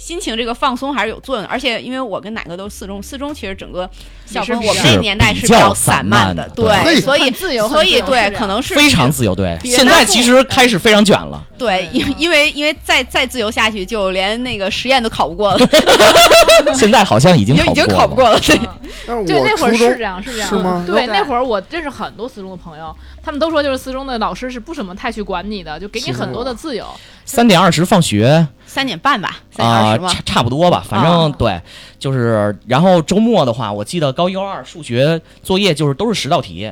[0.00, 1.48] 心情这个放松还是有作用的。
[1.48, 3.88] 而且因为我跟哪个都是四中，四中其实整个
[4.24, 9.58] 校风我们那个年代是比较较散散漫的，对对，所以自由所以对可能是非常自由，对。
[9.62, 15.68] 现在其实开始非常卷了，对，因因为因为再再自由下去，就连那个实验都考不过了，
[16.74, 18.40] 现在好像已经 已经已经考不过了。
[18.40, 18.58] 对。
[19.06, 20.48] 但是对，那会儿是这样，是这样。
[20.48, 26.86] 是吗对，对那会儿我认识很多四中的朋友，他们都说就是四中的老师是不怎么太去管你的，就给你很多的自由。
[27.30, 28.48] 三点二十放学。
[28.66, 31.60] 三点半吧，三点啊、二十嘛差，差不多吧，反正、啊对，
[31.98, 36.70] 就是然后周末的话，我记得高一高二数学作业就是都是十道题，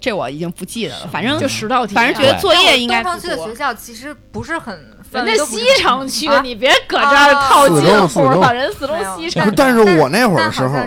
[0.00, 3.12] 这我已经不记得了，反正就十道题啊，反正觉得作业应该不多。
[3.12, 3.54] 东城区的学。
[3.56, 4.72] 校其实不是很，
[5.10, 6.40] 人家西城区，啊？
[6.42, 7.48] 你别搁这儿啊。
[7.48, 9.56] 套近乎了，人四中西城不是。
[9.56, 10.78] 但是我那会儿的时候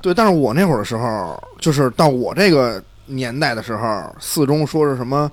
[0.00, 5.30] 对，但是我那会儿的时候，就是到我这个年代的时候，四中说是什么？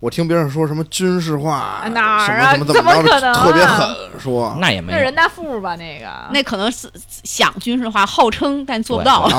[0.00, 3.02] 我听别人说什么军事化，哪儿啊什么怎么怎么
[3.34, 6.88] 特别狠，说那也没有那人大附吧，那个那可能是
[7.24, 9.28] 想军事化，号称但做不到。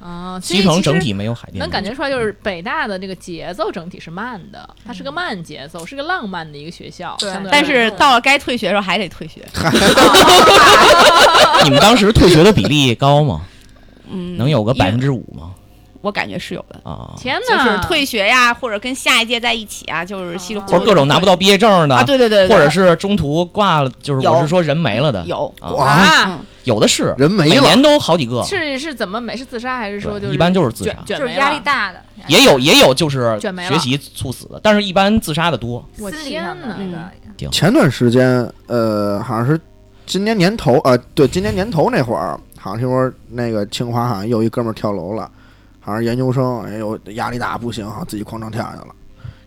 [0.00, 7.16] 啊 西城整体没有海淀能感觉出来，就是北大的这个节奏整体是慢的，它是个慢节奏，是个浪漫的一个学校。
[7.18, 9.44] 对对但是到了该退学的时候还得退学。
[11.64, 13.42] 你们当时退学的比例高吗？
[14.10, 15.50] 嗯，能有个百分之五吗？
[16.00, 16.80] 我感觉是有的。
[16.88, 25.52] 啊，天哪，就是退学呀，或者跟下一届在一起啊，就是稀里糊涂或者各种拿不到毕业证的，啊，对对对，对或者是中途挂了，就是我是说人没了的，有。
[25.60, 27.54] 啊，有的是，人没了。
[27.54, 30.94] 每年都好几个，是是怎么没是自杀还是说就是一般就是自杀。
[31.04, 31.60] 就是压力？
[31.64, 35.84] 大的，也有也有就是学习猝死的，但是一般自杀的多。
[35.98, 36.98] 我天上的哪那个。
[37.50, 39.58] 前段时间，呃，好像是
[40.06, 45.30] 今年年头，呃，对，今年年头那会儿，好像听说那个清华好像有一哥们儿跳楼了，
[45.88, 48.94] 好像是研究生，哎呦，压力大不行，自己哐当跳下去了。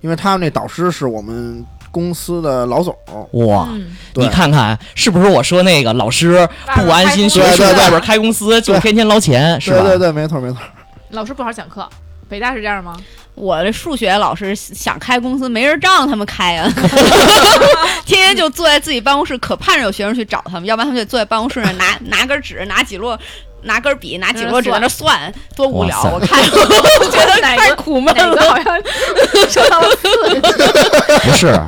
[0.01, 2.97] 因为他们那导师是我们公司的老总，
[3.33, 3.69] 哇，
[4.15, 9.81] 你看看是不是我说那个老师不安心学术，外边开公司就天天捞钱，是吧？
[9.81, 10.57] 对对对，没错没错。
[11.11, 11.87] 老师不好讲课，
[12.27, 12.97] 北大是这样吗？
[13.35, 16.67] 我的数学老师想开公司，没人让他们开啊，
[18.03, 23.15] 天天就坐在自己办公室，可盼着有学生去找他们，要不然他们就坐在办公室上拿拿根纸，拿几摞。
[23.63, 26.01] 拿根笔，拿几摞纸在那算，多无聊！
[26.13, 28.41] 我看我 觉得哪个太苦闷了。
[28.41, 28.81] 好像
[29.49, 31.19] 受到了四个？
[31.23, 31.59] 不是，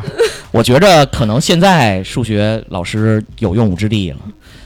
[0.52, 4.18] 我觉着可能现在数学老师有用武之地了，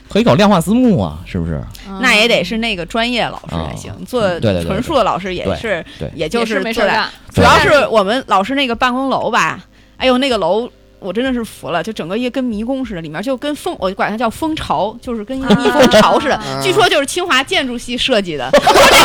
[0.10, 1.62] 可以搞量化私募啊，是不是？
[2.00, 9.60] 那也得是那个专业老师才行，做纯数的老师也是，对也就是没事干，主要是我们老师那个办公楼吧，
[9.98, 16.36] 哎呦，那个楼我真的是服了，就整个一个跟迷宫似的，里面就跟蜂，我管它叫蜂巢，就是跟一个蜜蜂巢似的。
[16.36, 16.60] 啊。
[16.62, 18.98] 据说就是清华建筑系设计的， 我说这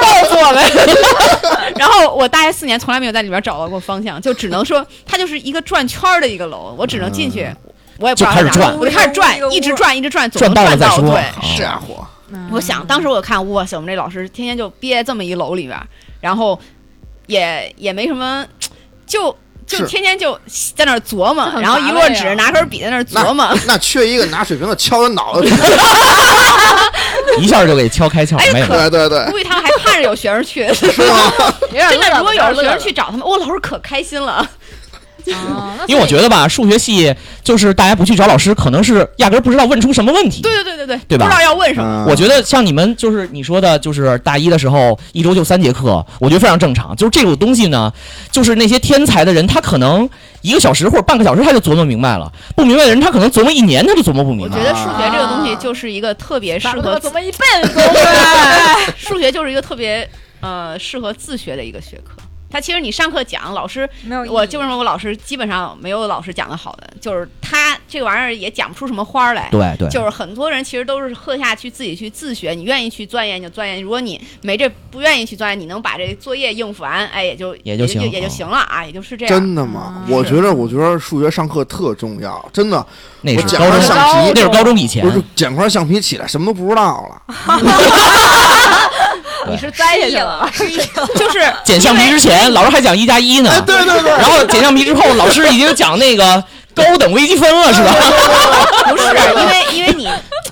[0.00, 0.62] 告诉我们。
[1.76, 7.48] 然后我大学四年从来没有在里面找到过方向，就只能说它就是一个转圈儿的一个楼，我只能进去，
[7.98, 8.78] 我也不知道在哪就开始转。
[8.78, 10.88] 我就开始转一直转，一直转，总转能转到。
[10.88, 11.14] 到了再说。
[11.14, 12.06] 对，是啊，火，
[12.50, 15.86] 我想当时我看，哇塞，我们这老师天天就憋这么一楼里边儿，
[16.20, 16.58] 然后
[17.26, 18.44] 也也没什么，
[19.06, 19.34] 就
[19.68, 20.38] 就天天就
[20.74, 23.46] 在那儿琢磨然后一摞纸拿根笔在那儿琢磨。
[23.66, 25.48] 那缺一个拿水瓶子敲他脑袋。
[27.38, 28.66] 一下就给敲开窍，没有。
[28.66, 31.32] 对对对，估计他们还盼着有学生去， 是吗？
[31.70, 34.44] 真的，如果有学生去找他们，我老师可开心了。
[35.86, 40.42] 因为我觉得吧，数学系就是大家不去找老师，可能是压根儿不知道问出什么问题。
[40.42, 42.04] 对对对对对，对吧不知道要问什么。
[42.04, 46.94] 嗯我觉得像你们就是你说的，就是大一的时候一周就三节课，我觉得非常正常。
[46.96, 47.92] 就是这种东西呢，
[48.30, 50.08] 就是那些天才的人，他可能
[50.42, 54.56] 一个小时或者半个小时他就琢磨明白了；不明白的人，他可能琢磨一年他就琢磨不明白。
[54.56, 57.80] 我觉得数学这个东西就是一个特别适合琢磨一辈子？
[58.96, 60.08] 数学就是一个特别
[60.40, 62.17] 呃适合自学的一个学科。
[62.50, 69.48] 它其实你上课讲，老师没有我就为什么我老师基本上没有老师讲的好的，就是他这个玩意儿也讲不出什么花儿来。
[69.50, 79.34] 对对，就是很多人其实都是课下去自己去自学，你愿意去钻研就钻研，如果你没这不愿意去钻研，你能把这作业应付完，哎，也就也就行也就嗯行了啊，也就是这样。
[79.34, 80.04] 真的吗？
[80.08, 82.84] 我觉得，我觉得数学上课特重要，真的。
[83.20, 85.10] 那是高中块橡皮，那是高中以前不。
[85.10, 87.22] 是捡块橡皮起来，什么都不知道了。
[89.50, 90.50] 你是栽下去了，
[91.16, 93.50] 就是捡橡皮之前，老师还讲一加一呢。
[93.50, 96.42] 哎，对对对，然后捡橡皮之后，老师已经讲那个
[96.74, 97.92] 高等微积分了，是吧？
[98.88, 100.08] 不是因为因为你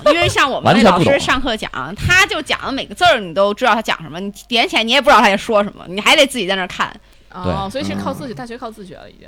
[0.13, 6.91] 因为像我们那老师上课讲，他就讲的每个字儿你都知道他讲什么，你点起来你也不知道他在说什么，你还得自己在那儿看。
[7.33, 9.27] 哦，所以是靠自学，大学靠自学了已经。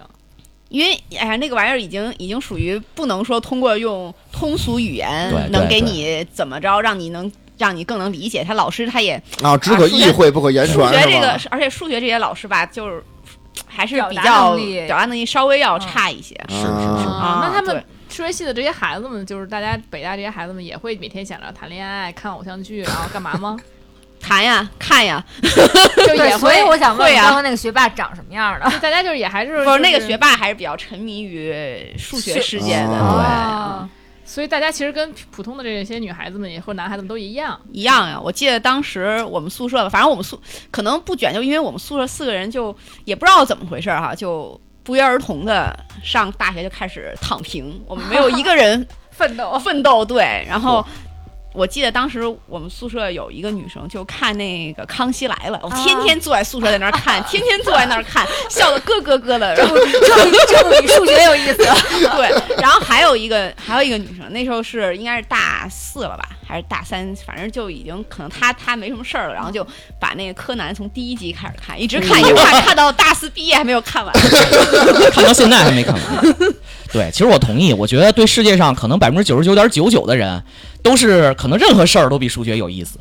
[0.69, 7.29] 因为哎呀，那个玩意儿已经已经属于不能说通过用通俗语言能给你怎么着，让你能
[7.59, 8.43] 让你更能理解。
[8.43, 13.03] 他老师他也啊，只可意会不可言传，数学这个，而且数学这些老师吧，就是
[13.67, 16.35] 还是比较表达能力稍微要差一些。
[16.49, 23.55] 是是是，啊那他们数学系的这些孩子们，就是大家北大这些孩子们，也会每天想着谈恋爱、看偶像剧，然后干嘛吗？
[24.21, 28.69] 谈呀，看呀，就也，所以会，我想问会啊刚刚那个学霸长什么样的？
[28.69, 31.55] 就大家就是也还是不是那个学霸还是比较沉迷于
[31.97, 33.98] 数学世界的，哦对。
[34.29, 40.39] 啊所以大家其实跟普通的这些女孩子们也或男孩子们都一样，一样呀，我记得当时我们宿舍吧，反正我们宿
[40.69, 49.57] 可能不卷，就因为我们宿舍四个人就也不知道怎么回事儿哈，就不约而同的上大学就开始躺平，我们没有一个人 奋斗。
[49.57, 50.85] 奋斗，对，然后。
[51.51, 59.55] 我记得当时我们宿舍有一个女生，就看那个《康熙来了》，我天天坐在宿舍在那儿看， 天天坐在那儿看， 笑得咯咯咯的。
[59.55, 59.89] 然后这不
[60.29, 61.57] 比这不比数学有意思？
[62.15, 69.65] 对，然后还有一个还有一个女生，那时候是应该是大四了吧，还是大三，反正就已经可能她她没什么事儿了，然后就
[69.99, 74.13] 把那个柯南从第一集开始看，一直看一直看，看到大四毕业还没有看完。
[75.11, 76.35] 看到现在还没看完。
[76.91, 80.43] 对，其实我同意，我觉得对世界上可能百分之九十九点九九的人，
[80.81, 82.99] 都是可能任何事儿都比数学有意思，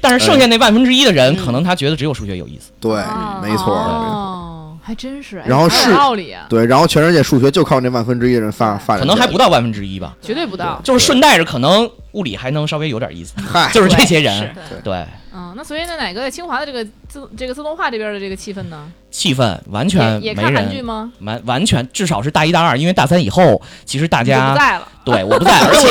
[0.00, 2.70] 但是剩下那万分之一的人，可能他觉得只有数学有意思。
[2.80, 3.40] 对，哦。
[3.42, 3.74] 没错。
[3.74, 10.80] 哦，还真是，哎然后是道理啊，对，然后全世界数学就靠那万分之一的人发发展可，能还不到万分之一吧，绝对不到。
[10.82, 18.90] 就是顺带着可能物理还能稍微有点意思，嗨，就是这些人，对，嗯，那所以那哪个清华的这个自这个自动化这边的这个气氛呢？
[19.10, 21.12] 气氛完全没也也看韩剧人，吗？
[21.20, 25.88] 完完全至少是大一大二，因为大三以后，其实大你就不家在了，对我不在，而且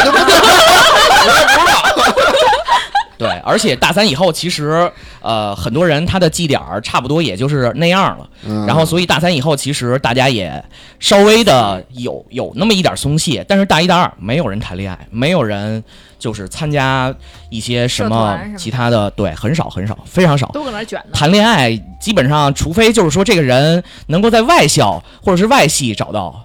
[3.19, 8.25] 对，而且大三以后，其实呃很多人他的绩点儿差不多也就是那样了。
[8.45, 10.63] 嗯然后，所以大三以后，其实大家也
[11.01, 15.83] 稍微的有有那么一点松懈，但是大一、大二没有人谈恋爱，没有人
[16.17, 17.13] 就是参加
[17.49, 20.47] 一些什么其他的，对，很少很少，非常少。
[20.53, 21.11] 都搁那卷呢。
[21.11, 26.41] 谈恋爱基本上，除非就是说这个人能够在外校或者是外系找到，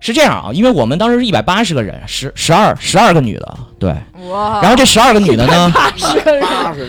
[0.00, 3.94] 是这样啊，因为我们当时是一百八十个人，十十二十二个女的，对，
[4.30, 4.60] 哇。
[4.62, 6.88] 然后这十二个女的呢，八十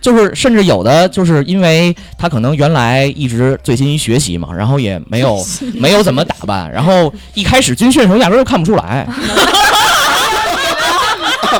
[0.00, 5.38] 就是甚至有的就是因为她可能原来一直醉心于学习嘛，然后也没有
[5.74, 9.06] 没有怎么打扮，然后一开始军训的时候压根儿就看不出来，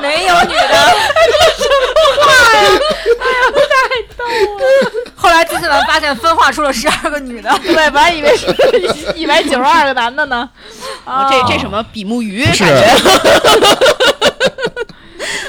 [0.03, 0.95] 没有女的。
[5.25, 8.55] 后来机器人发现分化出了十二个女的， 对，本来以为是
[9.17, 10.49] 一百九十二个男的呢。
[11.05, 12.87] 啊，这这什么比目鱼是感觉？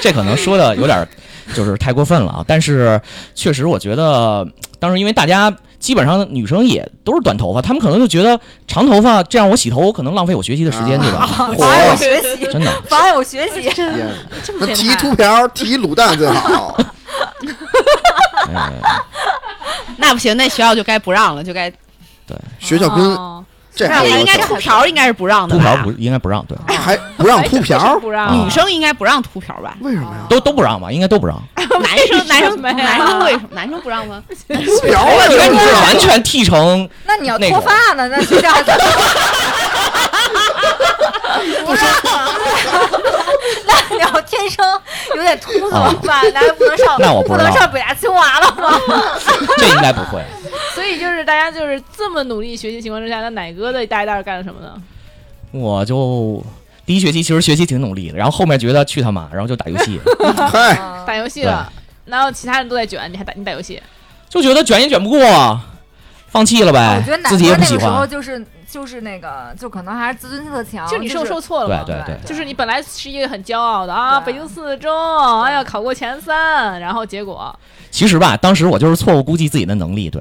[0.00, 1.06] 这可能说的有点
[1.54, 2.98] 就是太过分了啊，但是
[3.34, 4.46] 确实我觉得
[4.80, 5.54] 当时因为大家。
[5.78, 11.26] 基本上女生也都是短头发，她们可能就觉得长头发这样我洗头我可能浪费我学习的时间，对吧？
[11.26, 13.60] 妨碍我，学习，真的，妨碍我学习。
[13.70, 14.16] 天
[14.58, 16.76] 那提秃瓢，提卤蛋最好。
[18.52, 18.72] 呃
[19.98, 21.70] 那不行，那学校就该不让了，就该
[22.26, 23.44] 对学校跟哦
[23.74, 25.74] 这还有应该秃瓢应该是不让的秃吧？
[25.74, 29.76] 瓢不应该不让，对，还不让 秃瓢哎，不让啊女生应该不让秃瓢吧？
[29.80, 30.24] 为什么呀？
[30.30, 30.90] 都都不让吧？
[30.90, 31.36] 应该都不让。
[31.56, 34.22] 男生男生男生为什么男生不让吗？
[34.48, 38.08] 秃瓢啊，因为你完全剃成那你要脱发呢？
[38.08, 38.80] 那学校怎么？
[41.66, 41.84] 不是，
[44.06, 44.64] 那你要天生
[45.16, 46.24] 有点秃怎么办？
[46.32, 48.78] 那还不能上， 那我不能上北大清华了吗？
[49.58, 50.22] 这应该不会。
[50.74, 54.74] 所以就是大家就是这么努力学习情况之下，那奶哥的大一、大二干了什么呢？
[55.52, 56.44] 我就
[56.84, 60.00] 第一学期其实学习挺努力的，然后后面觉得去他妈，然后就打游戏，
[60.50, 61.72] 嗨，打游戏了。
[62.04, 63.82] 然后其他人都在卷，你还打你打游戏？
[64.28, 65.60] 就觉得卷也卷不过，
[66.36, 68.08] 放弃了我呗觉得，自己也不喜哥那个时候欢。
[68.10, 71.82] 就是就是那个，就可能还是自尊心特强，就你受受挫了嘛？
[71.86, 77.58] 对对对就是你本来是一个很骄傲的啊，北京四中，哎呀，考过前三，然后结果
[77.90, 80.20] 其实吧，当时我就是错误估计自己的能力，对，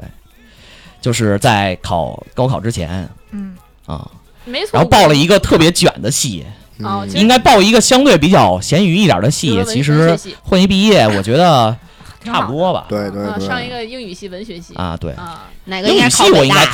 [1.01, 4.09] 就是在考高考之前嗯，啊，
[4.45, 4.69] 没错。
[4.73, 6.45] 然后报了一个特别卷的系，
[6.79, 11.75] 哦，应该报一个相对比较咸鱼一点的系其实混一毕业，我觉得
[12.25, 12.85] 差不多吧。
[12.87, 16.37] 啊，对对对，上一个英语系、文学系啊，对，啊，哪个系考北大？
[16.39, 16.65] 我应该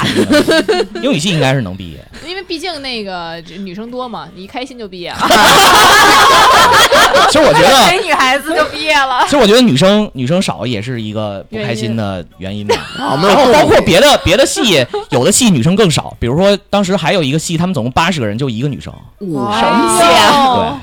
[1.04, 1.98] 英语系应该是能毕业。
[2.28, 5.18] 因为毕竟那个女生多嘛，你一开心就毕业了，
[7.30, 9.24] 其实我觉得，没女孩子就毕业了。
[9.26, 12.76] 其实我觉得女生女生少也是一个不开心的原因吧。
[12.98, 18.94] 啊，然后包括别的别的系，有的系女生更少，比如说当时还有一个系，他们总共八十个人，就一个女生，
[19.34, 20.56] 哇神奇哎啊！
[20.56, 20.78] 呦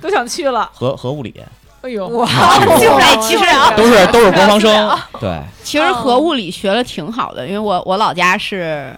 [0.00, 1.32] 都想去了，和和物理
[1.82, 2.26] 哎呦，哇，
[2.78, 8.94] 去过哎其实啊都是 都是国防生，对，其实核物理学的挺好的，因为我我老家是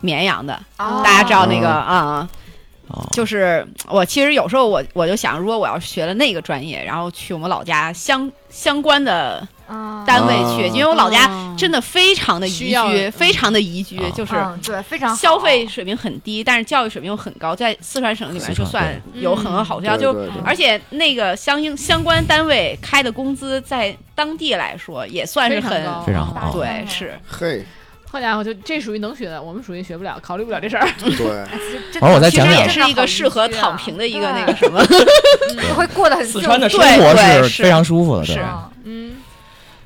[0.00, 2.28] 绵阳的，哦大家知道那个哦啊、啊，
[3.12, 9.48] 就是我其实有时候我我就想，如果我要是学了那个专业，然后去我们老家相相关的嗯
[10.06, 10.72] 单位去，啊。
[10.74, 14.04] 因为我老家哦真的非常的宜居，非常的宜居，啊。
[14.14, 14.34] 就是。
[14.34, 20.14] 嗯，对，非常消费水平很低，但是教育水平又很高，在四川省里面就算有很多好学校，就
[20.44, 26.02] 而且那个相应相关单位开的工资，在当地来说也算是很非常高。
[26.02, 26.52] 非常好。
[26.52, 27.18] 对，是。
[27.28, 27.64] 嘿，
[28.10, 30.88] 好家伙，就这属于能学的，我们属于学不了，考虑不了这事儿。
[30.98, 31.44] 对，
[31.92, 34.80] 这完我再其实讲讲也是一个适合躺平的一个那个什么，
[35.54, 37.62] 你会过得很四川的生活是是。
[37.62, 38.34] 非常舒服的，对。
[38.36, 38.44] 是。
[38.84, 39.12] 嗯，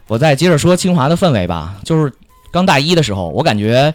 [0.09, 2.13] 我再接着说清华的氛围吧，就是
[2.51, 3.93] 刚大一的时候，我感觉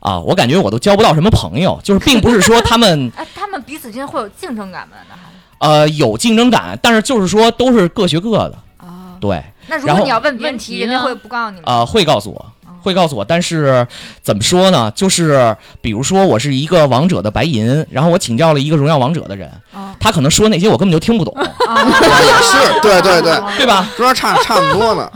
[0.00, 4.96] 啊，我感觉我都交不到什么朋友，就是并不是说他们 哎，他们彼此之间会有竞争感吗？
[5.08, 11.62] 那还呃有竞争感，但是就是说都是各学各的，啊，对，那如果你要问问问题，人家会不告诉你吗？
[11.66, 13.86] 呃，会告诉我哦，会告诉我，但是
[14.22, 14.90] 怎么说呢？
[14.92, 21.34] 就是比如说我是一个王者的白银，然后我请教了一个荣耀王者的人，啊他可能说那些我根本就听不懂，
[21.66, 23.90] 啊，也是，对对对，对吧？
[23.96, 25.10] 中间差差不多呢。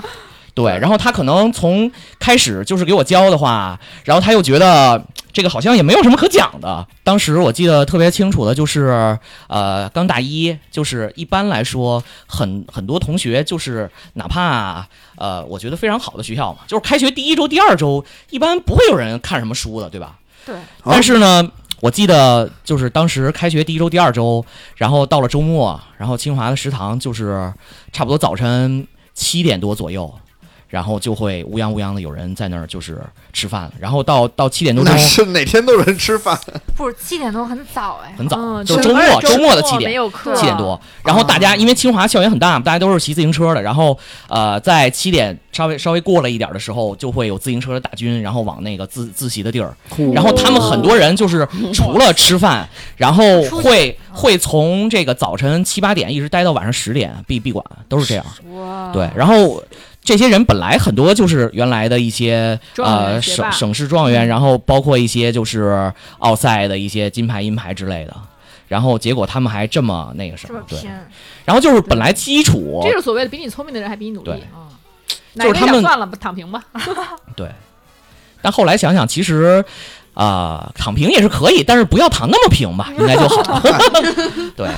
[0.55, 6.86] 对，然后他可能从开始就是给我教的话，然后他又觉得这个好像也没有什么可讲的。
[7.03, 14.86] 当时我记得特别清楚的就是，呃，刚大一，就是一般来说，很很多同学就是哪怕
[15.16, 20.18] 呃，我觉得非常好的学校嘛，就是开学第一周、第二周，一般不会有人看什么书的，对吧？
[20.44, 21.50] 对，但是呢，
[21.80, 24.44] 我记得就是当时开学第一周、第二周，
[24.76, 27.50] 然后到了周末，然后清华的食堂就是
[27.90, 30.12] 差不多早晨七点多左右，
[30.73, 32.99] 然后就会乌泱乌泱的有人在那儿就是
[33.31, 36.35] 吃饭，然后到到七点多钟是哪天都有人吃饭，
[36.75, 39.91] 不是七点多很早哎，很早，嗯就是周末周末的七点。
[39.91, 43.99] 没有课，七点多，然后大家因为清华校园很大嘛，大家都是骑自行车的，然后
[44.29, 49.77] 呃，在七点稍微稍微过了一点的时候，就会有自行车的大军，然后往那个自自习的地儿，
[50.14, 52.66] 然后他们很多人就是除了吃饭，
[52.97, 58.25] 然后会会从这个早晨七八点一直待到晚上十点闭闭馆，都是这样。
[58.55, 59.62] 哇，对，然后
[60.03, 68.16] 这些人本来很多就是原来的一些呃省省市状元，然后包括一些就是奥赛的一些金牌银牌之类的。
[68.68, 70.78] 然后结果他们还这么那个什么，对，
[71.44, 74.42] 然后就是本来基础这是所谓的比你聪明的人还比你努力对。
[75.34, 76.62] 就是他们想算了吧，躺平吧。
[77.36, 77.50] 对，
[78.42, 79.64] 但后来想想，其实
[80.15, 83.61] 啊、躺平也是可以，但是不要躺那么平吧，应该就好。
[84.57, 84.69] 对，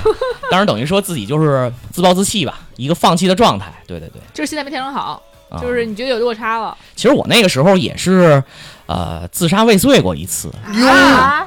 [0.51, 3.73] 当然等于说自己就是自暴自弃吧，一个放弃的状态。
[3.87, 5.21] 对对对，就是现在没调整好，
[5.51, 6.77] 啊、就是你觉得有落差了。
[6.95, 8.43] 其实我那个时候也是
[8.87, 10.53] 呃自杀未遂过一次，
[10.89, 11.47] 啊，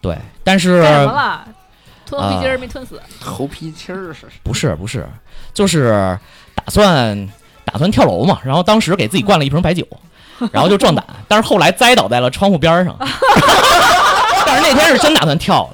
[0.00, 1.48] 对，但是干什么了？
[2.04, 5.06] 吞皮筋儿没吞死， 头皮筋儿是不是不是，
[5.52, 6.18] 就是
[6.54, 7.28] 打算
[7.64, 9.86] 打算跳楼嘛，然后当时给自己灌了一瓶白酒，
[10.52, 12.96] 然后就壮胆，但是后来栽倒在了窗户边儿上。
[14.46, 15.70] 但是那天是真打算跳了，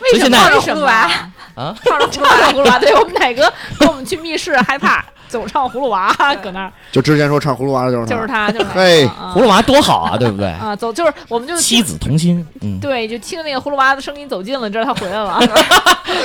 [0.00, 0.36] 为什么？
[0.36, 1.30] 所以现在为什么啊？
[1.54, 6.12] 啊，唱着葫芦娃，葫芦娃，对我们奶哥跟我们去密室害怕，总唱葫芦娃，
[6.42, 8.70] 搁那儿就之前说唱葫芦娃的就是就是他，就是他。
[8.74, 10.48] 嘿啊葫芦娃多好啊，对不对？
[10.48, 15.38] 啊，走就是我们就妻子同心，嗯，对，就听那个葫芦娃的声音走近了，知道他回来了。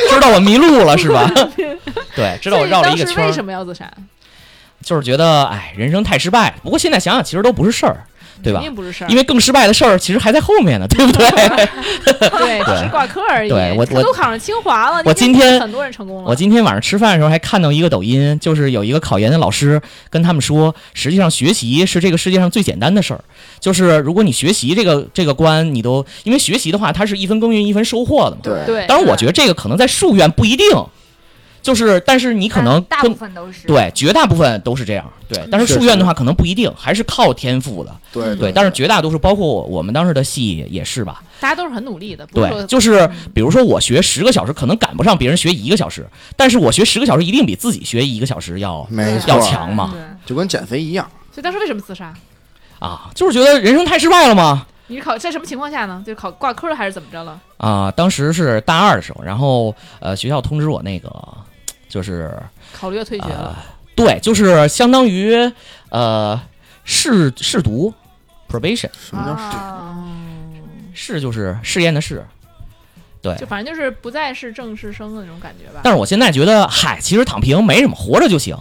[0.09, 1.29] 知道我迷路了是吧？
[2.15, 3.85] 对，知道我绕了一个圈为，什么要自杀？
[4.83, 6.55] 就是觉得哎，人生太失败了。
[6.63, 8.05] 不过现在想想，其实都不是事儿，
[8.41, 8.67] 对吧肯？
[8.67, 11.27] 定不是事儿，因为更失败的事儿其实还在后面呢，对不对？
[12.19, 13.49] 对，只是挂科而已。
[13.49, 16.23] 对我我都考上清华了，我今天很多人成功了。
[16.25, 23.23] 我今天晚上吃饭的时候还看到一个抖音，就是有一个考研的老师跟他们说，实际上学习是这个世界上最简单的事儿。
[23.59, 28.41] 就是如果你学习这个这个关，你都因为学习的话，它是一分耕耘一分收获的嘛。
[28.41, 30.65] 对对，当然，我觉得这个可能在数院不一定，
[31.61, 33.67] 就是但是你可能嗯大部分都是。
[33.67, 35.11] 对绝大部分都是这样。
[35.27, 37.95] 对，但是是是数院的话可能不一定，还是靠天赋的。
[38.11, 41.23] 对对，但是绝大多数，包括我我们当时的系也是吧。
[41.39, 51.09] 大家都是很努力的，对，就是比如说我学十个小时，可能赶不上别人学一个小时，但是我学十个小时一定比自己学一个小时要没要强嘛对就跟减肥一样。
[51.31, 52.13] 所以当时为什么自杀？
[52.79, 54.65] 啊，就是觉得人生太失败了吗。
[54.87, 56.03] 你是考在什么情况下呢？
[56.03, 57.39] 就考挂科了还是怎么着了？
[57.57, 61.09] 啊，当时是大二的时候，然后呃学校通知我那个
[61.89, 62.31] 就是
[62.71, 63.57] 考虑要退学了。
[63.95, 65.51] 对，就是相当于
[65.89, 66.39] 呃
[66.85, 67.93] 试试读
[68.49, 70.05] probation，什么叫啊
[70.93, 72.25] 试就是试验的试。
[73.21, 75.81] 对，就反正就是不再是正式生的那种感觉吧。
[75.83, 78.57] 但是我现在觉得，嗨，其实躺平没什么，活着就行，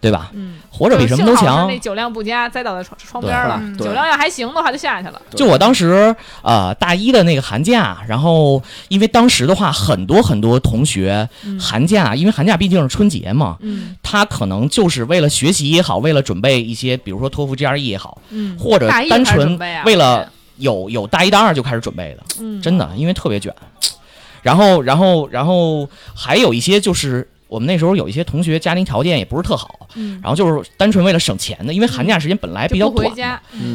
[0.00, 0.30] 对吧？
[0.34, 1.78] 嗯，活着比什么都强那。
[1.78, 3.60] 酒量不佳，栽倒在窗窗边了。
[3.78, 5.20] 酒量要还行的话，就下去了。
[5.34, 23.54] 就我当时呃大一的那个寒假，然后因为当时的话，很多很多同学嗯寒假，因为寒假毕竟是春节嘛，嗯他可能就是为了学习也好，为了准备一些，比如说托福、GRE 也好，嗯，或者单纯为了有有大一大二就开始准备的，嗯，真的，因为特别卷。
[24.40, 33.10] 然后，然后，然后还有一些就是我们那时候有一些同学家庭条件也不是特好，嗯，然后就是单纯为了省钱的，因为寒假时间本来比较短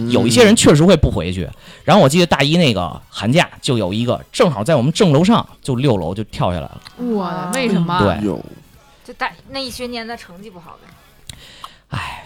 [0.10, 1.50] 有一些人确实会不回去。
[1.84, 6.82] 然后我记得大一那个寒假就有一个正好在我们正楼上，就六楼就跳下来了。
[6.98, 8.00] 我的为什么？
[8.00, 8.32] 对
[9.04, 10.93] 就大那一学年的成绩不好呗。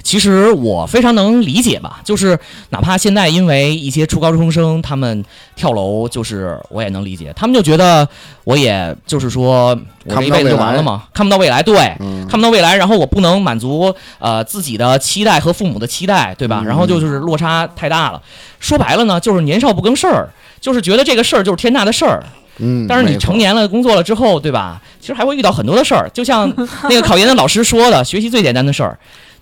[0.03, 2.37] 其实我非常能理解吧，就是
[2.69, 5.23] 哪怕现在因为一些初高中生他们
[5.55, 8.07] 跳楼，就是我也能理解，他们就觉得
[8.45, 16.61] 我也就是说我这一辈子就完了嘛，看不到未来，对，嗯看不到未来，然后我不能满足呃自己的期待和父母的期待，对吧？
[16.63, 18.21] 嗯然后就就是落差太大了。
[18.59, 20.29] 说白了呢，就是年少不更事儿，
[20.61, 22.23] 就是觉得这个事儿就是天大的事儿。
[22.59, 24.81] 嗯，但是你成年了，工作了之后，对吧？
[24.99, 26.51] 其实还会遇到很多的事儿，就像
[26.89, 28.97] 那个考研的老师说的，学习最简单的事儿，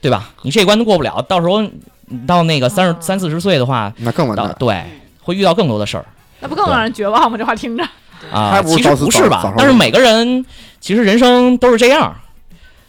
[0.05, 0.29] 对吧？
[0.43, 4.55] 你这关都过不了，到时候你到那个三十哦三四十岁的话，那更完蛋。
[4.59, 4.85] 对，
[5.19, 6.05] 会遇到更多的事儿
[6.41, 7.35] 那不更让人绝望吗？
[7.35, 7.83] 这话听着，
[8.31, 8.61] 啊。
[8.61, 9.51] 其实不是吧？
[9.57, 10.45] 但是每个人
[10.79, 12.15] 其实人生都是这样，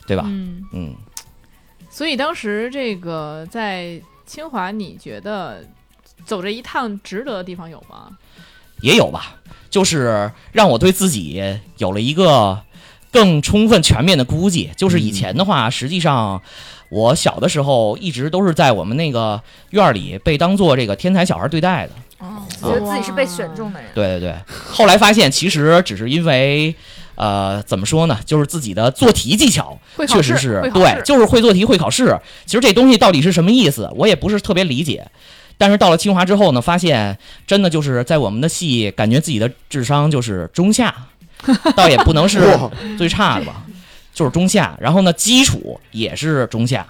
[0.07, 0.25] 对吧？
[0.27, 0.95] 嗯，嗯，
[1.89, 5.64] 所以当时这个在清华，你觉得
[6.27, 8.11] 走这一趟值得的地方有吗？
[8.83, 9.37] 也有吧，
[9.71, 12.61] 就是让我对自己有了一个
[13.11, 14.71] 更充分、全面的估计。
[14.77, 16.43] 就是以前的话，实际上
[16.89, 21.93] 我小的时候一直都是在我们那个院儿里被当做这个天才小孩对待的。
[22.18, 23.91] 哦，觉得自己是被选中的人。
[23.95, 24.34] 对对对，
[24.70, 26.74] 后来发现其实只是因为。
[27.18, 28.18] 呃，怎么说呢？
[28.26, 32.14] 就是自己的做题技巧会考试确实是对就是会做题、会考试。
[32.45, 35.07] 其实这东西到底是什么意思，我也不是特别理解。
[35.57, 37.16] 但是到了清华之后呢，发现
[37.47, 40.95] 真的就是在我们的系，感觉自己的智商就是中下，
[41.74, 42.55] 倒也不能是
[42.99, 43.62] 最差的吧，
[44.17, 44.75] 就是中下。
[44.81, 46.87] 然后呢，基础也是中下，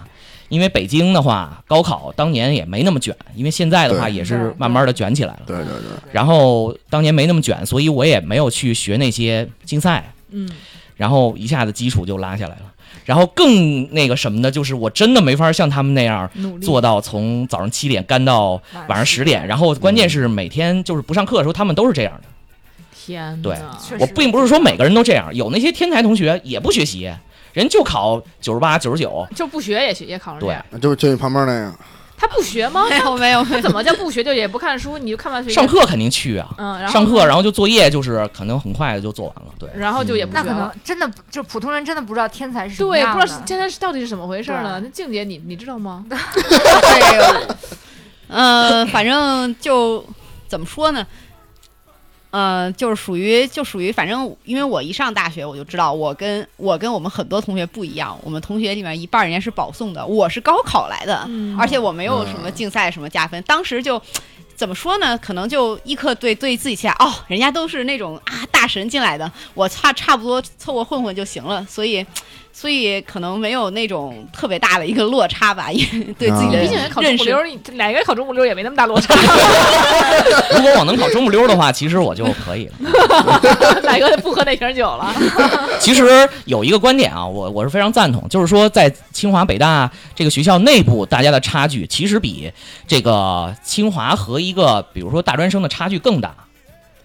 [0.48, 5.42] 因为北京的话，高考当年也没那么卷，因为现在的话也是慢慢的卷起来了。
[5.44, 10.48] 对对对，然后当年没那么卷，所以我也没有去学那些竞赛，嗯，
[10.96, 12.72] 然后一下子基础就拉下来了。
[13.04, 16.28] 然后更那个什么的，就是我真的没法像他们那样
[16.60, 22.28] 做到从早上七点干到晚上十点，然后关键是每天就是不上课的时候，他们都是这样的。
[23.06, 27.10] 天对哪确实我并不是说每个人都这样，有那些天才同学也不学习，
[27.52, 29.26] 人就考九十八、九十九。
[29.34, 31.74] 就不学也学也考上这对样，就就你旁边那个，
[32.18, 32.86] 他不学吗？
[32.88, 34.24] 没有没有，他怎么叫不学？
[34.24, 39.52] 就也不看书，你就看完学上，课肯定去啊，嗯，然后上课然后就作业就是可能很快的就做完了。
[39.58, 40.70] 对，然后就也不那可能。
[40.82, 44.80] 真的就普通人真的不知道天才是什么对，不知道现在是到底是怎么回事呢？
[44.82, 46.04] 那静姐，你你知道吗？
[46.08, 47.46] 对，
[48.28, 50.04] 呃，反正就
[50.48, 51.06] 怎么说呢？
[52.36, 64.00] 呃，就是属于就属于，反正因为我一上大学我就知道，我跟我跟我们很多同学不一样，我们同学里面一半人家是保送的，我是高考来的，嗯而且我没有什么竞赛什么加分，当时就。
[64.56, 65.18] 怎么说呢？
[65.18, 72.02] 可能就一刻对对自己期待哦，人家都是那种啊大神进来的，我差差不多凑合混混就行了，所以，
[72.58, 75.84] 所以可能没有那种特别大的一个落差吧，也
[76.18, 79.14] 对自己的啊毕竟考中认识五流，你两个人考中五溜也没那么大落差，
[80.56, 82.72] 如果我能考中不溜的话，其实我就可以了。
[83.84, 85.14] 哪个不喝那瓶酒了？
[85.78, 92.50] 其实有一个观点啊，我我是非常赞同，就是说在清华、北大这个学校内部，大家的差距其实比
[92.88, 96.34] 这个清华和一个比如说大专生的差距更大。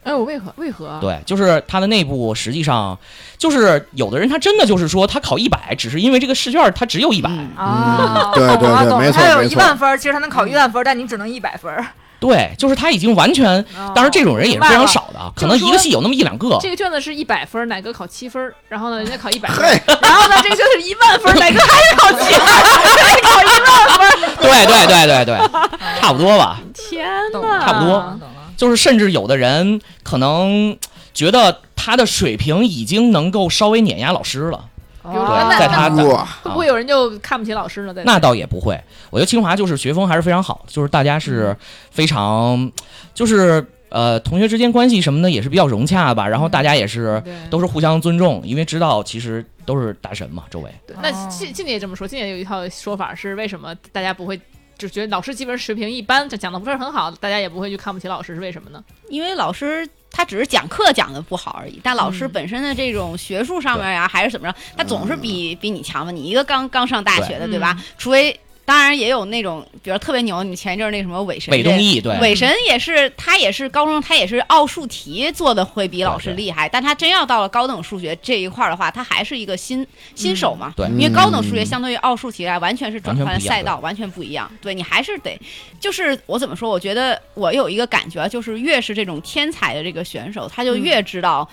[0.04, 0.98] 哎，我为何为何？
[1.00, 2.98] 对，就是它的内部实际上
[3.38, 11.72] 就是有的人他真的就是说他考一百，只是因为这个试卷他只有一百、嗯啊，对对对没错他有一万分，其实他能考一万分，但你只能一百分。
[12.20, 16.58] 对，就是他已经完全，哦当然这种人也是非常少的，啊，可能一个系有那么一两个。
[16.62, 18.54] 这个卷子是一百分，哪个考七分？
[18.70, 19.64] 然后呢，人家考一百分，
[20.02, 22.46] 然后呢，这个卷子是一万分，哪个还是考七分？
[22.46, 24.36] 还是考一万分？
[24.42, 25.38] 对对对对对，
[26.02, 26.60] 差不多吧。
[26.74, 28.41] 天懂呐，差不多懂了。
[28.62, 30.78] 就是甚至有的人可能
[31.16, 34.70] 觉得他的水平已经能够稍微碾压老师了，
[35.02, 37.92] 哦对，那那在他的，会不会有人就看不起老师呢？
[37.96, 38.80] 在那倒也不会。
[39.10, 41.58] 我觉得清华就是学风还是非常好，就是大家是
[41.90, 42.72] 非常，
[43.16, 50.70] 就是呃同学之间关系什么的也是比较融洽吧，然后大家也是都是互相尊重，因为知道其实都是大神嘛，周围。
[50.86, 54.40] 对那哦静静姐也这么说，静姐有一套说法是为什么大家不会
[54.82, 58.84] 就觉得老师基本水平一般，就讲的不是很好，大家也不会去看不起老师，是为什么呢？
[59.10, 66.12] 因为老师他只是讲课讲的不好而已，但老师嗯本身的这种学术上面呀、还是怎么着，他总是比比你强嘛。
[66.12, 67.78] 你一个刚刚上大学的，对对吧？
[67.98, 79.86] 除非当然也有那种，比如特别牛，你前一阵儿那什么韦神这韦东奕对，韦神也是，他也是高中，他也是奥数题做的会比老师厉害，但他真要到了高等数学这一块儿的话，他还是一个新
[80.16, 80.74] 新手嘛。
[80.78, 84.50] 对因为高等数学嗯相对于奥数题来，完全是转换赛道，完全不一样。
[84.62, 85.38] 对你还是得，
[85.80, 86.70] 就是我怎么说？
[86.70, 91.48] 我觉得我有一个感觉啊，就是越是这种天才的这个选手，他就越知道。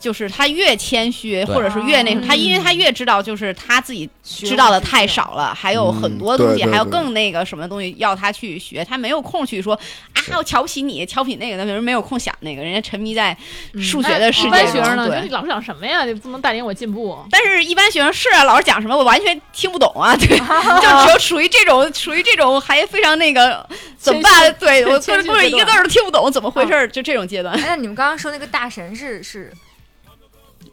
[0.00, 9.74] 就是他越谦虚，或者是越那什么，他因为他越知道，就是他自己知道的太少了，还有很多东西，还有更那个什么东西要他去学，他没有空去说
[10.14, 13.36] 啊，我瞧不起你，瞧不起那个，那人没有空想那个，人家沉迷在
[13.80, 14.50] 数学的世界一。
[14.50, 16.04] 般学生呢，对说你老师讲什么呀？
[16.04, 17.18] 你不能带领我进步。
[17.30, 20.26] 但是，一般学生是啊，老师讲什么我完全听不懂啊，对，
[20.80, 23.66] 就只有属于这种，属于这种还非常那个
[23.98, 24.54] 怎么办？
[24.58, 26.88] 对我谦虚根本一个字儿都听不懂，怎么回事儿？
[26.88, 29.52] 就这种阶段，哎，那你们刚刚说那个大神是是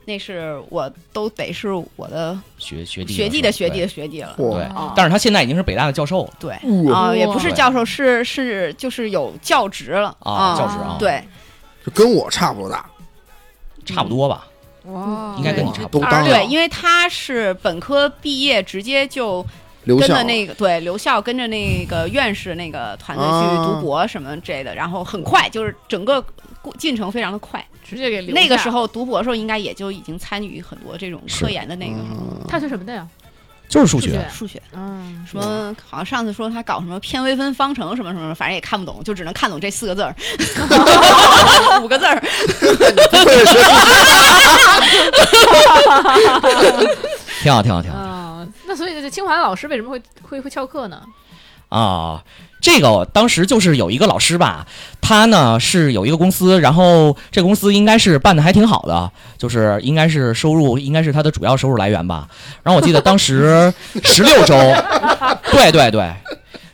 [0.07, 4.33] 那是我都得是我的学学弟学弟的学弟的学弟了。
[4.37, 11.21] 对但是他现在已经是北大的教授了对哇啊，也不是教授，是是就是有教职了啊，教职啊，，对，
[11.85, 12.89] 就跟我差不多大，
[13.85, 14.47] 差不多吧，
[14.85, 15.99] 哇应该跟你差不多。
[15.99, 19.45] 都当对，因为他是本科毕业，直接就
[19.83, 26.23] 留校跟着那个对留校，跟着那个院士那个团队去读博什么之类的，然后很快，就是整个
[26.61, 27.61] 过进程非常的快。
[27.89, 33.07] 直接给留那个时候读博的时候，应该也就已经参与很多这种科研的那个嗯他学什么的呀？
[33.69, 40.15] 就是数学数学，数学，嗯，什么好像上次说他搞什么偏微分方程什么什么，反正也看不懂，就只能看懂这四个字儿，
[41.83, 42.17] 五个字儿。
[47.41, 51.01] 挺好，挺好，挺好啊，那所以这清华的老师为什么会会会翘课呢？
[51.69, 52.23] 啊。
[52.59, 54.65] 这个当时就是有一个老师吧，
[54.99, 62.27] 他呢是有一个公司，然后这公司应该是办的还挺好的，就是应该是收入应该是他的主要收入来源吧。
[62.63, 63.71] 然后我记得当时
[64.03, 64.55] 十六周，
[65.51, 66.11] 对对对，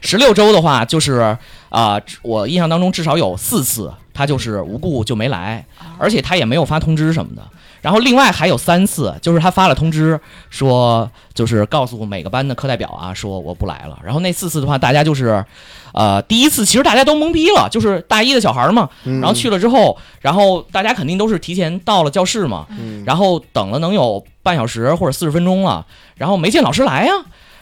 [0.02, 1.38] 十六周的话就是
[1.70, 5.66] 啊、我印象当中至少有四次他就是无故就没来，
[5.98, 7.42] 而且他也没有发通知什么的。
[7.84, 10.18] 然后另外还有三次，就是他发了通知
[10.50, 14.00] 说，就是告诉每个班的课代表啊，说我不来了。
[14.04, 15.44] 然后那四次的话，大家就是，
[15.92, 27.12] 呃，第一次其实大家都懵逼了，就是大一的小孩嘛，嗯然后去了之后，然后大家肯定都是提前到了教室嘛，嗯然后等了能有半小时或者四十分钟了，然后没见老师来呀。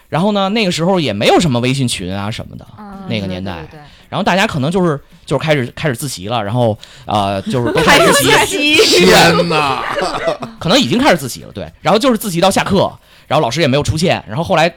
[0.08, 3.80] 然后呢，那个时候也没有什么微信群啊什么的，嗯那个年代对对对
[4.12, 9.82] 然后大家可能就是就是开始开始自习了，然后呃就是都开始自习，天哪，
[10.60, 12.92] 可能已经开始自习了，对，然后就是自习到下课，
[13.26, 14.70] 然后老师也没有出现，然后后来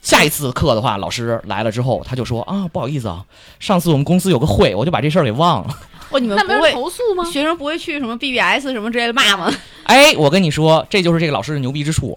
[0.00, 3.24] 下一次课的话，老师来了之后，他就说啊，不好意思啊，
[3.58, 5.76] 上次我们公司有个会，我就把这事儿给忘了。
[6.10, 7.24] 哦，你们那没人不会投诉吗？
[7.24, 9.52] 学生不会去什么 BBS 什么之类的骂吗？
[9.82, 12.16] 哎，我跟你说，这就是这个老师的牛逼之处。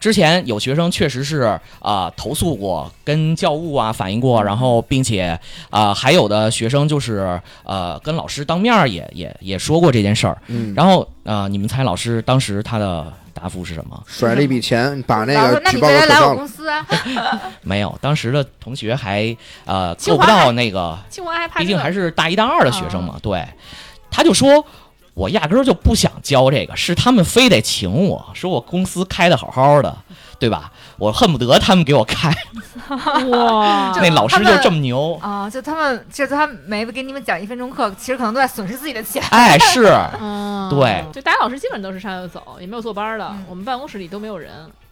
[0.00, 5.38] 之前有学生确实是啊、投诉过，跟教务啊反映过，然后并且
[5.68, 10.38] 啊、还有的学生就是呃跟老师当面儿也也也说过这件事儿。
[10.46, 14.02] 嗯，然后啊、你们猜老师当时他的答复是什么？
[14.06, 16.34] 甩了一笔钱，把那个举报你别来我。
[16.34, 16.86] 公司啊，
[17.60, 19.36] 没有，当时的同学还
[19.66, 23.46] 呃清华还够不到那个清华还怕毕竟还是大一大二的学生嘛，对，
[24.10, 24.64] 他就说。
[25.20, 29.94] 我压根儿就不想教这个，是他们非得请我，说我公司开的好好的，
[30.38, 30.72] 对吧？
[30.96, 32.34] 我恨不得他们给我开，
[33.28, 39.22] 哇，那老师就这么牛，啊，就他们，就他每次给你们讲一分钟课，其实可能都在损失自己的钱。
[39.30, 43.26] 哎，是，嗯，对就大家老师基本都是上来就走，也没有坐班的。
[43.30, 44.50] 嗯我们办公室里都没有人，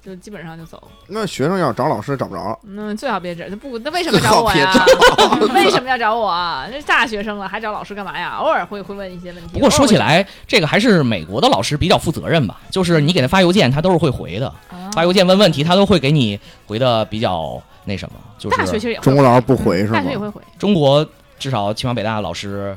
[0.09, 0.83] 就基本上就走。
[1.09, 4.73] 那学生要找老师找不着，那，最好别找，不，那为什么找 我呀？
[5.55, 6.67] 为什么要找我啊？
[6.71, 8.37] 那是大学生了，还找老师干嘛呀？
[8.37, 9.51] 偶尔会会问一些问题。
[9.53, 20.03] 不过说起来，这个还是美国的老师比较负责任吧，就是你给他发邮件，他都是会回的，啊发邮件问问题，他都会给你回的比较那什么，就是大学其实也会中国老师不回是吗大？
[20.03, 20.41] 学也会回。
[20.59, 21.07] 中国
[21.39, 22.77] 至少清华北大的老师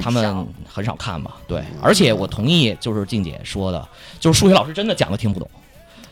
[0.00, 1.32] 他们很少看吧？
[1.48, 3.88] 对，而且我同意，就是静姐说的，
[4.20, 5.48] 就是数学老师真的讲的听不懂。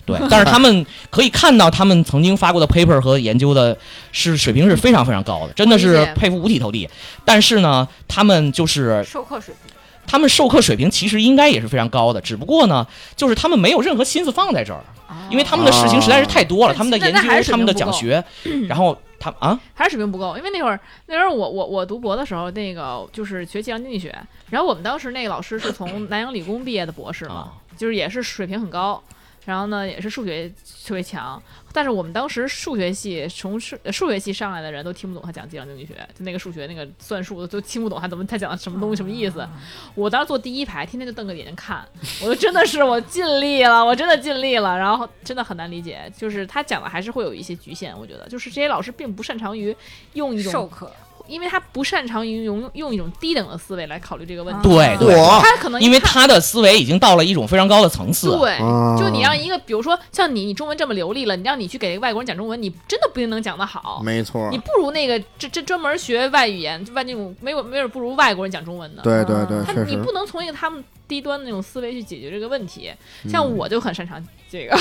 [0.07, 3.77] 对，但是他们可以看到，他们曾经发过的 paper 和研究的
[4.13, 6.89] 是水平是非常非常高的，真的是佩服五体投地。
[7.25, 9.75] 但是呢，他们就是授课水平，
[10.07, 12.87] 他们授课水平其实应该也是非常高的，只不过呢，
[13.17, 14.85] 就是他们没有任何心思放在这儿，
[15.31, 18.23] 因为他们的事情实在是太多了，哦他们的研究、他们的讲学，
[18.69, 24.15] 然后他啊，还是水平不够，因为那会儿那会儿我我我读博的时候，那个就是学计量经济学，
[24.51, 29.03] 然后我们当时那个老师是从南洋理工毕业的博士嘛，啊就是也是水平很高，
[29.45, 30.51] 然后呢也是数学
[30.87, 31.43] 特别强，
[31.73, 39.47] 但是我们当时数学系从数呃数学系上来的人都听不懂他讲计量经济学，就那个数学那个算术都听不懂他怎么他讲的什么东西什么意思。
[39.95, 41.87] 我当时坐第一排，天天就瞪个眼睛看，
[42.23, 49.77] 我就真的是我尽力了，我真的尽力了，然后真的很难理解，就是他讲的还是会有一些局限，我觉得就是这些老师并不擅长于
[50.15, 50.91] 用一种，授课，
[51.27, 58.31] 因为他不擅长于用用一种低等的思维来考虑这个问题，对对，他可能因为他的思维已经到了一种非常高的层次。
[58.37, 64.01] 对，啊就你让一个，比如说像你，你中文这么流利了，你让你去给外国人讲中文，你真的不一定能讲得好。
[64.05, 69.03] 没错你，不如那个这这专门学外语言，外那种没有没有不如外国人讲中文的。
[69.03, 72.93] 对对对，他你不能从一个他们低端的那种思维去解决这个问题。
[73.25, 74.77] 嗯像我就很擅长这个，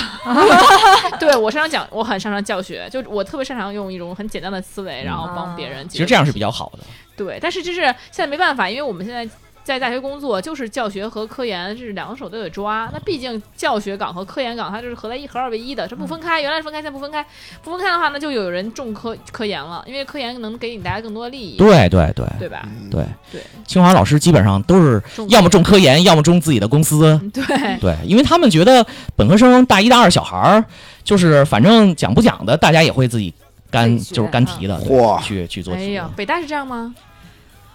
[1.20, 6.84] 对我擅长讲，我很擅长教学，就我特别擅长用一种很简单的思维，然后帮别人解决这样是比较好的。
[7.16, 9.28] 对，但是就是现在没办法，因为我们现在
[9.64, 12.90] 在大学工作，就是教学和科研是两个手都得抓。
[12.92, 16.42] 那毕竟教学岗和科研岗它就是合在一合二为一的，这不分开。
[16.42, 17.26] 原来是分开，现在不分开。
[17.64, 22.68] 不分开的话，那就有人重科科研了，因为科研能给你带来更多的利益，对对对对吧？
[22.92, 27.20] 对对，清华老师基本上都是要么重科研，要么重自己的公司。
[27.34, 28.86] 对对，因为他们觉得
[29.16, 30.66] 本科生大一大二小孩儿，
[31.04, 33.34] 就是反正讲不讲的，大家也会自己
[33.72, 34.78] 干就是干题的，
[35.24, 35.82] 去去做题。
[35.82, 36.94] 哎呀，北大是这样吗？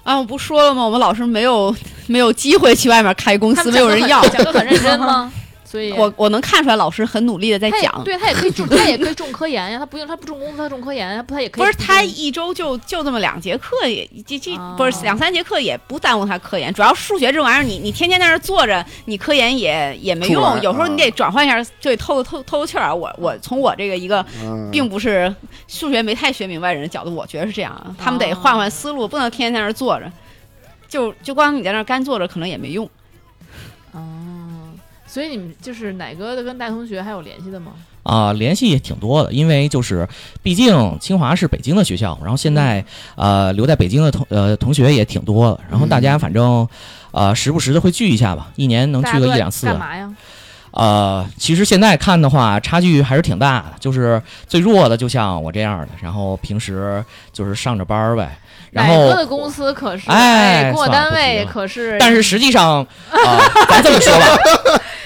[0.03, 0.85] 啊，我不说了吗？
[0.85, 1.75] 我们老师没有
[2.07, 4.27] 没有机会去外面开公司，没有人要。
[4.29, 5.31] 讲的很认真吗？
[5.69, 16.73] 所以我我能看出来老师很努力的在讲，对他也可以种，他也可以重科研呀，他不用 他不重工资，他重科研呀，不他也可以不是他一周就就这么两节课，也这这哦不是两三节课也不耽误他科研。
[16.73, 20.43] 主要数学这玩意儿，你你天天在那儿坐着，你科研也也没用。
[20.63, 22.95] 有时候你啊得转换一下，就得透透透透气儿啊。
[22.95, 25.33] 我我从我这个一个嗯并不是
[25.67, 27.95] 数学没太学明白人的角度，我觉得是这样啊。
[27.99, 30.11] 他们得换换思路，不能天天在那儿坐着。
[30.89, 32.89] 就就光你在那儿干坐着，可能也没用。
[35.09, 37.73] 哦，所以你们就是奶哥的跟大同学还有联系的吗？
[38.03, 40.09] 啊、联系也挺多的，因为就是
[40.43, 42.85] 毕竟清华是北京的学校，然后现在
[43.17, 46.67] 呃留在北京的同呃同学也挺多的，然后大家反正
[47.11, 49.67] 呃时不时的会聚一下吧，一年能聚个一两次。
[49.67, 50.15] 干嘛呀？
[50.71, 53.75] 呃，其实现在看的话，差距还是挺大的。
[53.81, 57.03] 就是最弱的，就像我这样的，然后平时
[57.33, 58.39] 就是上着班儿呗。
[58.71, 64.27] 然后，的公司可是哎工作算了不单位可是，但是实际上，啊、咱这么说吧，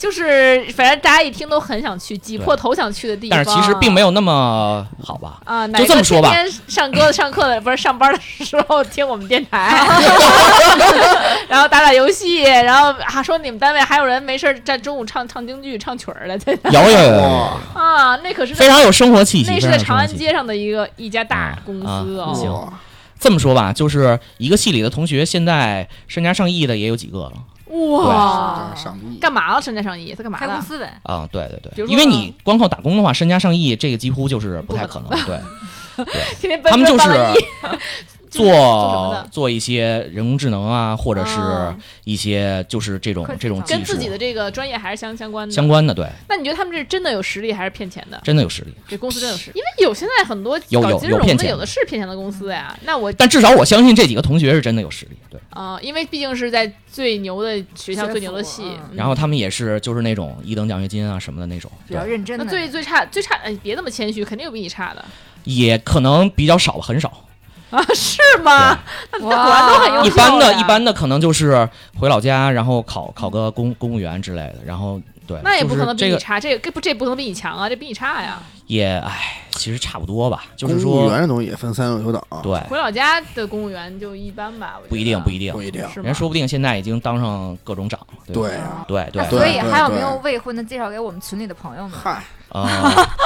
[0.00, 3.36] 就是反正大家一听都很想去，挤破头想去的地方。
[3.36, 5.38] 但是其实并没有那么好吧。
[5.44, 9.76] 啊，哪就这么说吧天天上歌上课的不是上班的时候听我们电台
[11.46, 17.20] 然后打打游戏，然后还说你们单位还有人没事儿在中午唱唱京剧、唱曲儿的，在那有有有有
[17.74, 19.50] 啊，那可是非常有生活气息。
[19.50, 22.72] 那是在长安街上的一个一家大公司啊哦。
[23.18, 27.32] 这么说吧，就是一个系里的同学，现在身家上亿的也有几个了。
[27.70, 29.62] 哇，上亿，干嘛了？
[29.62, 30.46] 身家上亿，他干嘛了？
[30.46, 31.00] 开公司呗。
[31.04, 35.10] 啊，对对对，比如说因为你光靠打工的话，身家上亿这个几乎就是不太可能。
[35.24, 35.40] 对，
[36.40, 37.78] 天天奔他们就是奔半个亿就是
[38.30, 39.28] 做什么做的？
[39.30, 45.52] 做一些人工智能啊，或者是啊一些就是这种这种技术跟自己的这个专业还是相相关的。
[45.52, 48.20] 相关的，对，那你觉得他们这是真的有实力，还是骗钱的？
[48.24, 48.72] 真的有实力。
[48.88, 52.76] 这公司真的有实力，因为有现在很多有有搞金融的，有的是骗钱的公司呀。
[52.84, 55.40] 那我但至少我相信这几个同学是真的有实力，对。
[55.50, 58.62] 啊、因为毕竟是在最牛的学校、最牛的系，
[58.94, 62.46] 然后他们也是就是那种一等奖学金啊什么的那种，比较认真的。
[62.46, 65.04] 最最差最差，哎，别那么谦虚，肯定有比你差的
[65.44, 67.24] 也可能比较少，很少。
[67.70, 67.82] 啊？
[67.94, 68.78] 是吗？
[69.12, 71.68] 那果然哇都很优秀一般的一般的可能就是
[71.98, 78.38] 回老家，然后考考个公公务员之类的，然后对，那也不可能比就是这个你差，这个这不这不能比你强啊，这比你差呀。
[78.66, 85.52] 也唉，其实差不多吧，就是说公务员这东西也分三六九等，对，回老家的公务员就一般吧，不一定不一定。
[85.52, 85.84] 不，一定。
[86.04, 88.84] 人说不定现在已经当上各种长，对吧？
[88.86, 91.98] 对啊，对对，所以还有没有未婚的介绍给我们群里的朋友们？
[92.00, 92.64] 嗨，啊，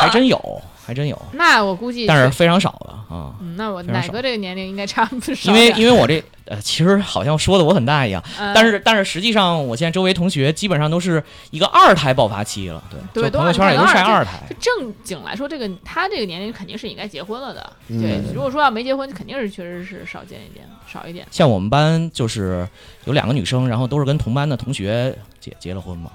[0.00, 3.32] 还真有，还真有，那我估计但是非常少了啊。
[3.40, 17.72] 嗯，那我奶哥这个年龄应该差不多少因为，因为我这呃，其实好像说的我很大一样，呃但是但是实际上，我现在周围同学基本上都是一个二胎爆发期了，对，对就朋友圈也都晒二胎就，正经来说，这个他这个年龄肯定是应该结婚了的。
[17.88, 21.26] 嗯对，如果说要没结婚，肯定是确实是少见一点，少一点。
[21.30, 22.68] 像我们班就是
[23.06, 26.10] 有两个女生，然后都是跟同班的同学结结了婚嘛，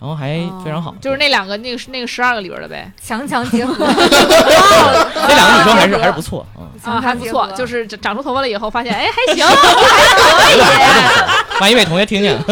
[0.00, 2.90] 然后还非常好哦，就是那两个那个那个十二个里边的呗。
[3.02, 6.62] 强强结合， 那两个女生还是还是不错啊。
[6.84, 12.44] 啊，还不错，就是长长出头发了以后，发现哎还行， 还可以万一被同学听见，啊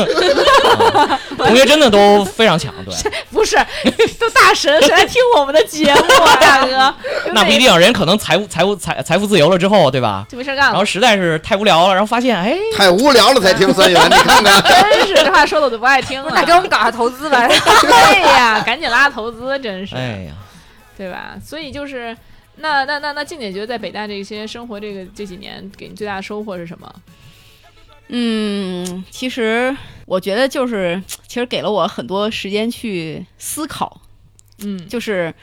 [1.37, 2.95] 同学真的都非常强，对，
[3.31, 3.57] 不是
[4.19, 6.95] 都大神，谁来听我们的节目啊， 大哥？
[7.33, 10.27] 那不一定，人可能财务财务财财富自由了之后，对吧？
[10.29, 10.71] 就没事干了。
[10.71, 14.63] 然后实在是太无聊了，然后发现哎，太无聊了才听三元，你看看。
[14.63, 16.31] 真是这话说的我都不爱听了。
[16.35, 17.47] 那给我们搞下投资吧。
[17.47, 20.33] 对呀，赶紧拉投资，真是，哎呀，
[20.97, 21.35] 对吧？
[21.45, 22.17] 所以就是，
[22.57, 26.91] 那那那那静姐觉得在北大这些生活这个这几年，给你最大的收获是什么？
[28.09, 29.77] 嗯，其实
[30.07, 34.01] 我觉得就是，其实给了我很多时间去思考，
[34.59, 35.35] 嗯，就是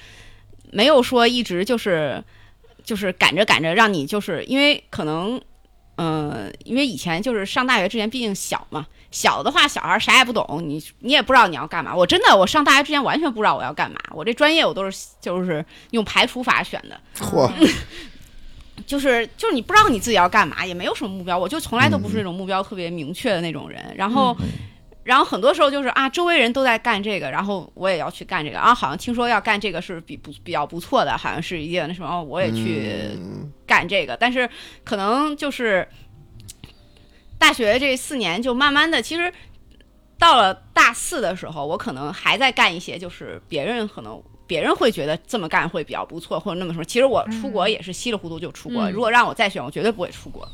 [0.72, 2.24] 没有说一直就是
[2.84, 5.42] 就是赶着赶着让你就是因为可能，
[5.96, 11.96] 呃，因为以前就是上大学之前毕竟小嘛，小的话小孩啥也不懂，你你也不知道你要干嘛。
[11.96, 17.52] 我真的我上大学之前完全不知道我要干嘛，我这专业我都是就是用排除法选的，嚯，
[18.86, 23.94] 就是就是你不知道你自己要干嘛，也没有什么目标，我就从来都不是那种目标特别明确的那种人。
[23.96, 24.36] 然后，
[25.04, 34.16] 然后很多时候就是啊，周围人都在干这个，然后我也要去干这个啊，好像听说要干这个是比不比较不错的，好像是一件那什么，我也去嗯干这个。
[34.16, 34.50] 但是
[34.84, 35.88] 可能就是
[37.38, 39.32] 大学这四年，就慢慢的，其实
[40.18, 44.22] 到了大四的时候，我可能还在干一些，就是别人可能。
[44.46, 46.84] 别人会觉得这么干会比较不错，或者那么说。
[46.84, 48.84] 其实我出国也是稀里糊涂就出国。
[48.90, 50.48] 嗯如果让我再选，我绝对不会出国，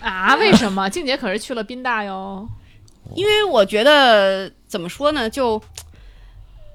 [0.00, 0.36] 啊？
[0.40, 0.88] 为什么？
[0.88, 2.48] 静姐可是去了宾大哟。
[3.16, 5.60] 因为我觉得怎么说呢，就，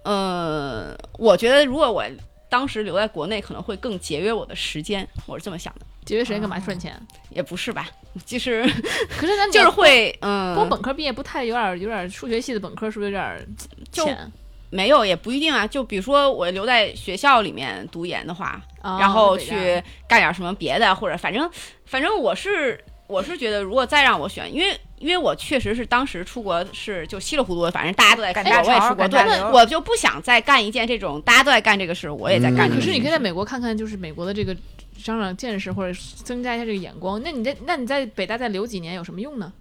[0.04, 2.04] 呃，我觉得如果我
[2.50, 5.08] 当时留在国内，可能会更节约我的时间。
[5.28, 7.00] 我是这么想的，节约时间干嘛赚钱？
[7.30, 7.88] 也不是吧？
[8.26, 8.64] 就是
[9.10, 13.48] 可是咱就是会，嗯，光本科毕业不太有点有点数学系的本科是不是有点
[13.92, 14.32] 就浅？
[14.76, 15.66] 没有，也不一定啊。
[15.66, 21.50] 就比如说我留在学校里面读研的话，啊然后去干点什么别的，或者反正
[21.86, 32.88] 反正我是我是觉得，如果再让我选，因为因为我确实是当时出国是就稀里糊涂的，反正大家都在出国，赶大潮我也出国，对我就不想再干一件这种大家都在干这个事，我也在干嗯这个事。
[32.88, 34.56] 可是你可以在美国看看，就是美国的这个
[35.02, 37.22] 长长见识，或者增加一下这个眼光。
[37.24, 39.54] 那你在那你在北大再留几年有什么用呢？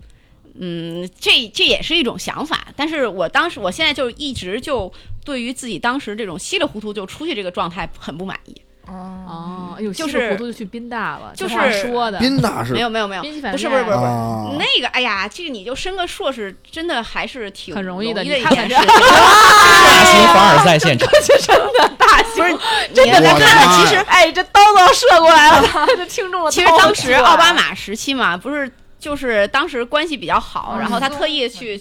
[0.59, 4.93] 嗯，这这也是一种想法，但是我当时我现在就一直就
[5.25, 8.55] 对于自己当时这种稀里糊涂就出去这个状态很不满意。
[8.87, 8.93] 哦，
[9.27, 12.19] 哦，哎呦，就是糊涂就去宾大了，就是说的。
[12.19, 13.97] 宾大是没有没有没有，不是不是不是不是。
[13.97, 19.01] 啊，那个，哎呀，这个你就升个硕士，真的还是挺很容易的你看看这的一件事。
[19.89, 21.09] 大型凡尔赛现场，
[21.41, 22.45] 真的大型
[22.93, 26.51] 真的，看妈呀其实哎，这刀都要射过来了， 这听众了。
[26.51, 28.71] 其实当时奥巴马时期嘛，不是
[29.05, 31.79] 就是当时关系比较好，嗯然后他特意去，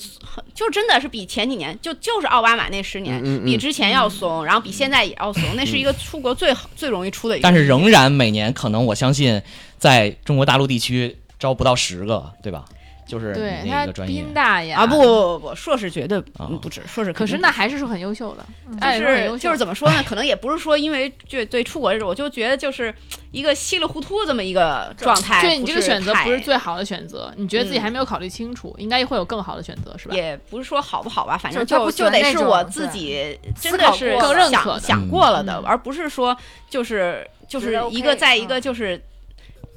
[0.53, 7.43] 就真的是比前几年就就是奥巴马那十年、比之前要松，然后比现在也要松， 那是一个出国最好最容易出的一个。
[7.43, 9.41] 但是仍然每年可能我相信
[9.77, 12.65] 在中国大陆地区招不到十个，对吧？
[13.05, 20.03] 就是对他个专业宾大呀啊不不不不，硕士绝对不止，硕士可是那还是说很优秀的，就哎说很优秀是就是怎么说呢？
[20.05, 22.93] 可能也不是说因为就对出国这种，我就觉得就是
[23.31, 25.41] 一个稀里糊涂这么一个状态。
[25.41, 30.15] 对你这个选择不是最好的选择，你觉得自己嗯还没有考虑清楚，应该会有更好的选择，是吧？
[30.15, 36.35] 也不是说好不好吧，反正就就就得是我自己真的是更认可的想想过了的，嗯而不是说
[36.69, 39.01] 就是就是一个在一个嗯就是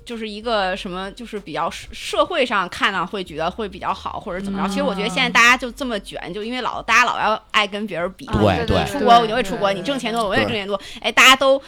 [0.07, 4.69] 就是一个什么，就是比较社社会上看到会觉得会比较好，或者怎么着。
[4.69, 11.61] 其实我觉得现在大家就这么卷，就因为老大家老要爱跟别人比，啊对对出国我就会出国，你挣钱多我也挣钱多，哎，大家都。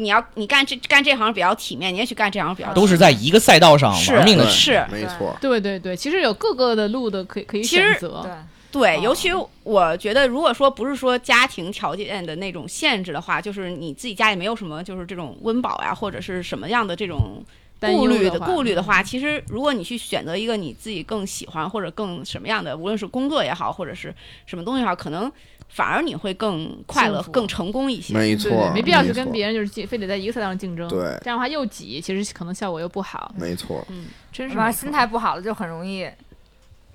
[0.00, 8.26] 你要你干这干这行比较体面，你也去干这行比较都是在一个赛道上是玩命的是没错，对对对，其实有各个的路的可以可以选择。
[8.72, 9.28] 对，尤其
[9.62, 17.44] 我觉得，如果说不是说家庭条件的那种限制的话，就是你自己家里没有什么就是这种温饱呀，或者是什么样的这种
[17.92, 24.14] 顾虑的顾虑的话，其实如果你去选择一个你自己更喜欢或者更什么样的，无论是工作也好，或者是
[24.46, 25.30] 什么东西也好，可能
[25.68, 28.14] 反而你会更快乐、更成功一些。
[28.14, 30.88] 没错对对，，没必要去跟别人就是竞非得在一个赛道上竞争。
[30.88, 33.34] 对这样的话又挤，其实可能效果又不好。
[33.36, 36.08] 没错，嗯真是反正心态不好了就很容易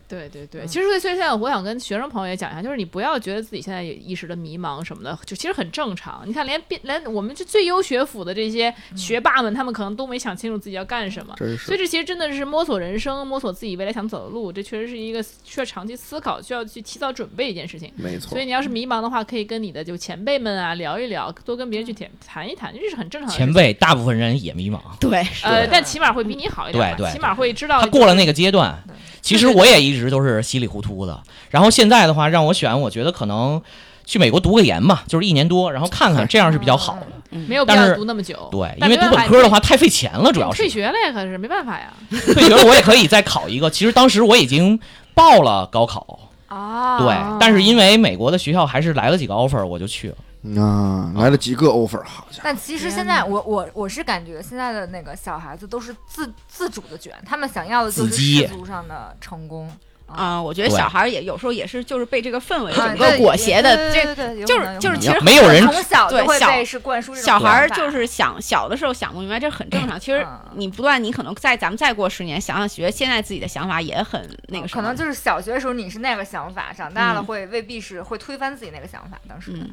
[0.09, 6.23] 对对对，嗯其实所以现在我想跟学生朋友也讲一下，就是你不要觉得自己现在有一时的迷茫什么的，就其实很正常。
[6.25, 11.35] 你看，连变连我们这最优学府的这些学霸们，他们可能都没想清楚自己要干什么。
[11.57, 17.91] 所以这其实真的是摸索人生，摸索自己未来想走的路，这确实是一个需要长期思考、需要去提早准备一件事情。
[17.95, 23.37] 没错所以，你要是迷茫的话，可以跟你的就前辈们啊聊一聊，多跟别人去谈谈一谈，这是很正常的。
[23.37, 24.79] 前辈，大部分人也迷茫。
[24.99, 28.81] 对，呃，但起码会比你好一点吧，对对起码会知道他过了那个阶段，
[29.21, 31.21] 其实我也一直都是稀里糊涂的。
[31.49, 33.61] 然后现在的话，让我选，我觉得可能
[34.05, 37.07] 去美国读个研吧，就是一年多，然后看看，这样是比较好的。
[37.47, 38.47] 没有必要但是读那么久。
[38.51, 41.93] 对，因为读本科的话太费钱了，主要是退学了呀，可是没办法呀。
[42.09, 43.69] 退学了，我也可以再考一个。
[43.69, 44.79] 其实当时我已经
[45.13, 50.15] 报了高考，啊对，但是因为美国的学校还是来了几个 offer，我就去了。
[50.57, 59.69] 啊，来了几个 offer，好家伙，但其实现在我我我是感觉现在的那个小孩子都是自自主的卷，他们想要的就是世俗上的成功。
[60.11, 69.99] 啊、我觉得小孩儿也有时候也是就是被这个氛围啊整个裹挟的，这对对对就是有可能就是其实没有人从小就对小会被是灌输这种小孩儿就是想小的时候想不明白，这很正常。
[69.99, 79.19] 其实嗯你不断，你可能在咱们再过十年想想学现在自己的想法也很那个什么，可能就是小学的时候你是那个想法，长大了嗯会未必是会推翻自己那个想法。
[79.27, 79.69] 当时，嗯，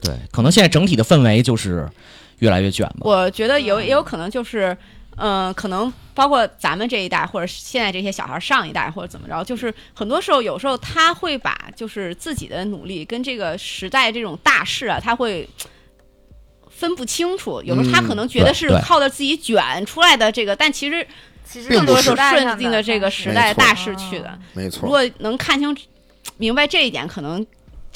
[0.00, 1.88] 对，可能现在整体的氛围就是
[2.38, 2.96] 越来越卷吧。
[3.00, 4.76] 我觉得有也有可能就是，
[5.16, 15.48] 嗯、可能包括咱们这一代，或者现在这些小孩上一代，或者怎么着，就是很多时候有时候他会把就是自己的努力跟这个时代这种大势啊，他会。
[16.78, 21.06] 分不清楚，有时候他可能觉得是靠着自己卷出来的这个，但其实
[21.42, 24.38] 其实更多时候时代上顺应着这个时代大势去的。
[24.52, 25.74] 如没错，如果能看清、
[26.36, 27.46] 明白这一点，可能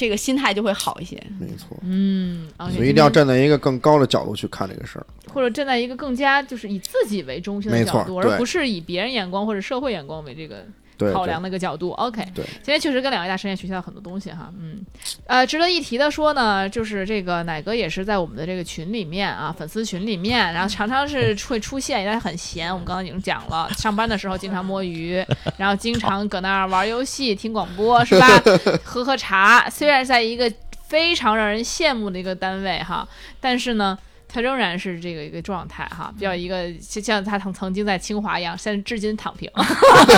[0.01, 1.23] 这个心态就会好一些。
[1.39, 5.05] 没错，嗯，所以一定要站在一个更高的角度去看这个事儿。
[5.31, 10.65] 或者站在一个更加就是以自己为中心的角度，而不是以别人眼光或者社会眼光为这个
[11.13, 11.91] 考量的一个角度。
[11.93, 14.85] OK，对今天确实跟两位大师也学习到很多东西哈，嗯，
[15.27, 25.25] 呃，值得一提的说呢，就是这个奶哥也是在我们的这个群里面啊，粉丝群里面，然后常常是会出现，因为很闲，我们刚刚已经讲了， 上班的时候经常摸鱼，
[25.57, 28.27] 然后经常搁那儿玩游戏、听广播，是吧？
[28.85, 30.53] 喝喝茶，虽然在一个
[30.87, 33.09] 非常让人羡慕的一个单位哈，
[33.41, 33.99] 但是呢。
[34.33, 39.51] 他仍然是这个一个状态哈，比较一个就像他曾曾经在清华一样，现在至今躺平。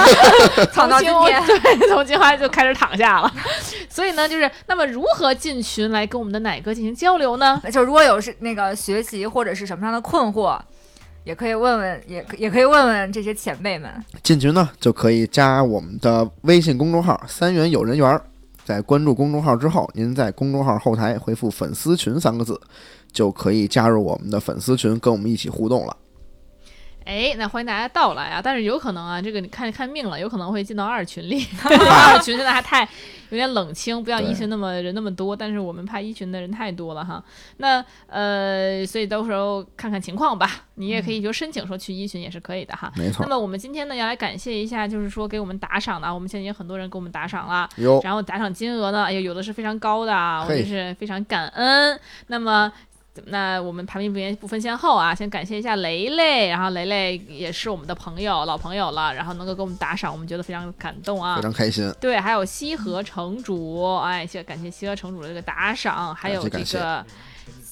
[0.72, 3.32] 躺到今天，对，从清华就开始躺下了。
[3.88, 7.60] 所以呢，就是那么如何进群来跟我们的奶哥进行交流呢？
[7.72, 10.58] 就如果有是那个学习或者是什么样的困惑，
[11.24, 13.90] 也可以问问，也也可以问问这些前辈们。
[14.22, 18.20] 进群呢，就可以加我们的微信公众号“三元有人缘”。
[18.64, 22.60] 在关注公众号之后，您在公众号后台回复“粉丝群”三个字，
[23.12, 25.96] 就可以加入我们的粉丝群，跟我们一起互动了。
[27.04, 28.40] 哎，那欢迎大家到来啊！
[28.40, 31.44] 但是有可能啊，这个你看看命了，有可能会进到二群里。
[31.66, 32.88] 二群现在还太
[33.30, 35.34] 有点冷清，不像一群那么人那么多。
[35.34, 37.20] 但是我们怕一群的人太多了哈。
[37.56, 40.66] 那呃，所以到时候看看情况吧。
[40.76, 42.92] 你也可以就申请说去一群也是可以的哈。
[42.96, 47.68] 没错那，么我们今天呢要来感谢一下，就是说给我们打赏的啊，我们现在也有很多人给我们打赏了。
[47.78, 51.98] 哟，然后打赏金额呢，哎呦，有的是非常高的啊，我嘿真是非常感恩。
[52.28, 52.72] 那么。
[53.26, 61.42] 那我们排名不言不分先后啊，先感谢一下雷雷，然后雷雷也是我们的朋友，老朋友了，然后能够给我们打赏，我们觉得非常感动啊非。
[61.42, 61.92] 常开心。
[62.00, 67.04] 对，还有西河城主，哎，谢感谢西河城主的这个打赏，还有这个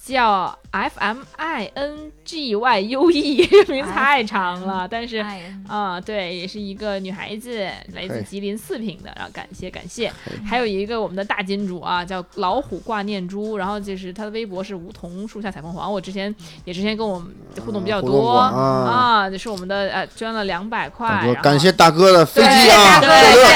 [0.04, 10.12] 叫 F M I N G Y U E，这名字太长了， 但是哎，啊、对，也是一个女孩子，来自吉林四平的，然后感谢感谢，
[10.48, 16.32] 还有一个我们的大金主啊，叫老虎挂念珠，然后就是他的微博是梧桐树下采凤凰，我之前
[16.64, 17.34] 也之前跟我们
[17.66, 19.28] 互动比较多过啊。
[19.28, 23.00] 就是我们的呃捐了两百块，感谢大哥的飞对机啊，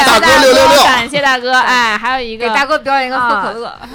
[0.05, 3.72] 大哥六六六，感谢大哥，哎，还有一个给大哥表演一个喝可乐，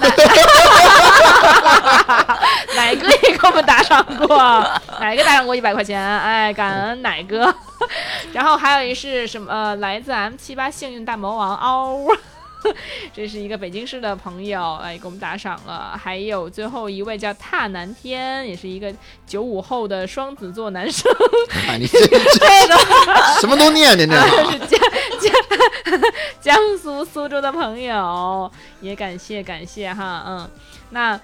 [2.76, 4.36] 奶哥也给我们打赏过，
[5.00, 6.00] 哪个打赏过一百块钱？
[6.00, 7.54] 哎，感恩奶哥。
[8.32, 9.50] 然后还有一是什么？
[9.50, 12.06] 呃，来自 M 七八幸运大魔王嗷。
[13.14, 15.98] 这是一个北京市的朋友，哎，给我们打赏了。
[15.98, 18.92] 还有最后一位叫踏南天，也是一个
[19.26, 21.10] 九五后的双子座男生，
[21.66, 24.78] 哎，你 这这什么都念念这是江
[25.18, 25.32] 江
[26.42, 28.52] 江苏苏州的朋友，
[28.82, 30.50] 也感谢感谢哈，嗯，
[30.90, 31.18] 那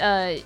[0.00, 0.36] 呃。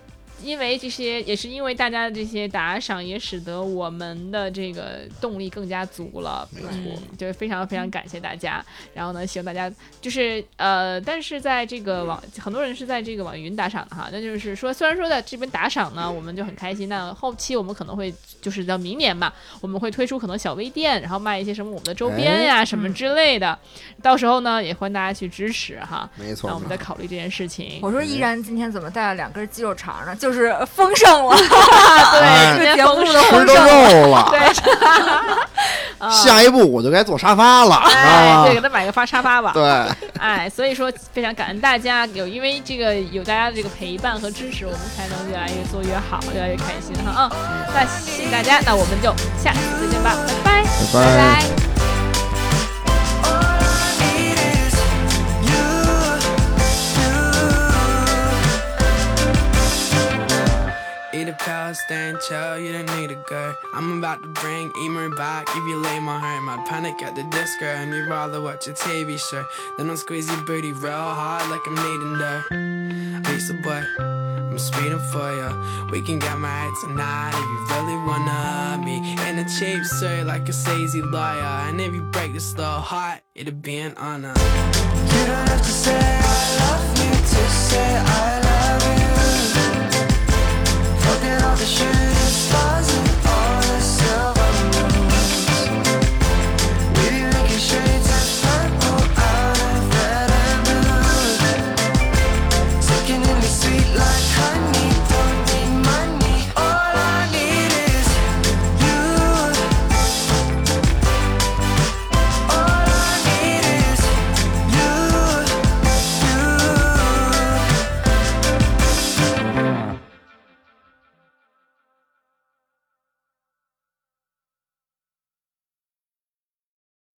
[0.43, 6.49] 因为这些，也是因为大家的这些打赏，也使得我们的这个动力更加足了。
[6.53, 8.65] 没错，就是非常非常感谢大家。
[8.95, 9.71] 然后呢，希望大家
[10.01, 14.09] 就是呃，但是在这个网，很多人是在这个网云打赏的哈。
[14.13, 16.89] 那就是说，虽然说在这边打赏呢，我们就很开心。
[16.89, 23.59] 那后期我们可能会就是到明年吧，我们会推出可能小微店，然后卖一些什么我们的周边呀什么之类的。
[24.01, 26.09] 到时候呢，也欢迎大家去支持哈。
[26.17, 27.81] 没错，那我们再考虑这件事情。
[27.83, 30.15] 我说依然今天怎么带了两根鸡肉肠呢？
[30.15, 30.28] 就。
[30.29, 34.29] 就是丰盛了， 对，这节目的吃的肉了。
[34.31, 34.39] 对，
[36.13, 39.53] 下一步我就该做沙发了，哎，对，给他买个发沙发吧。
[39.55, 39.63] 对，
[40.21, 47.31] 哎，所以说非常感恩大家，有因为这个有大家的这个陪伴和支持，我们才能越来越做越好，越来越开心哈。
[47.33, 47.41] 嗯，
[47.75, 49.11] 那谢谢大家，那我们就
[49.43, 50.15] 下次再见吧，
[50.45, 51.68] 拜拜，拜拜。
[61.69, 63.55] A stand chill, you don't need a girl.
[63.75, 65.47] I'm about to bring Emer back.
[65.51, 67.67] If you lay my heart, my panic at the disco.
[67.67, 69.45] And you'd rather watch a TV show.
[69.77, 73.29] Then I'll squeeze your booty real hard like I'm needing dirt.
[73.29, 75.91] Lisa boy, I'm speeding for you.
[75.93, 78.97] We can get married tonight if you really wanna be
[79.29, 81.69] in a cheap suit like a sleazy lawyer.
[81.69, 84.33] And if you break this little heart, it'll be an honor.
[84.33, 88.48] You don't have to say I love you to say I love you.
[91.59, 92.98] the shirt is buzzing.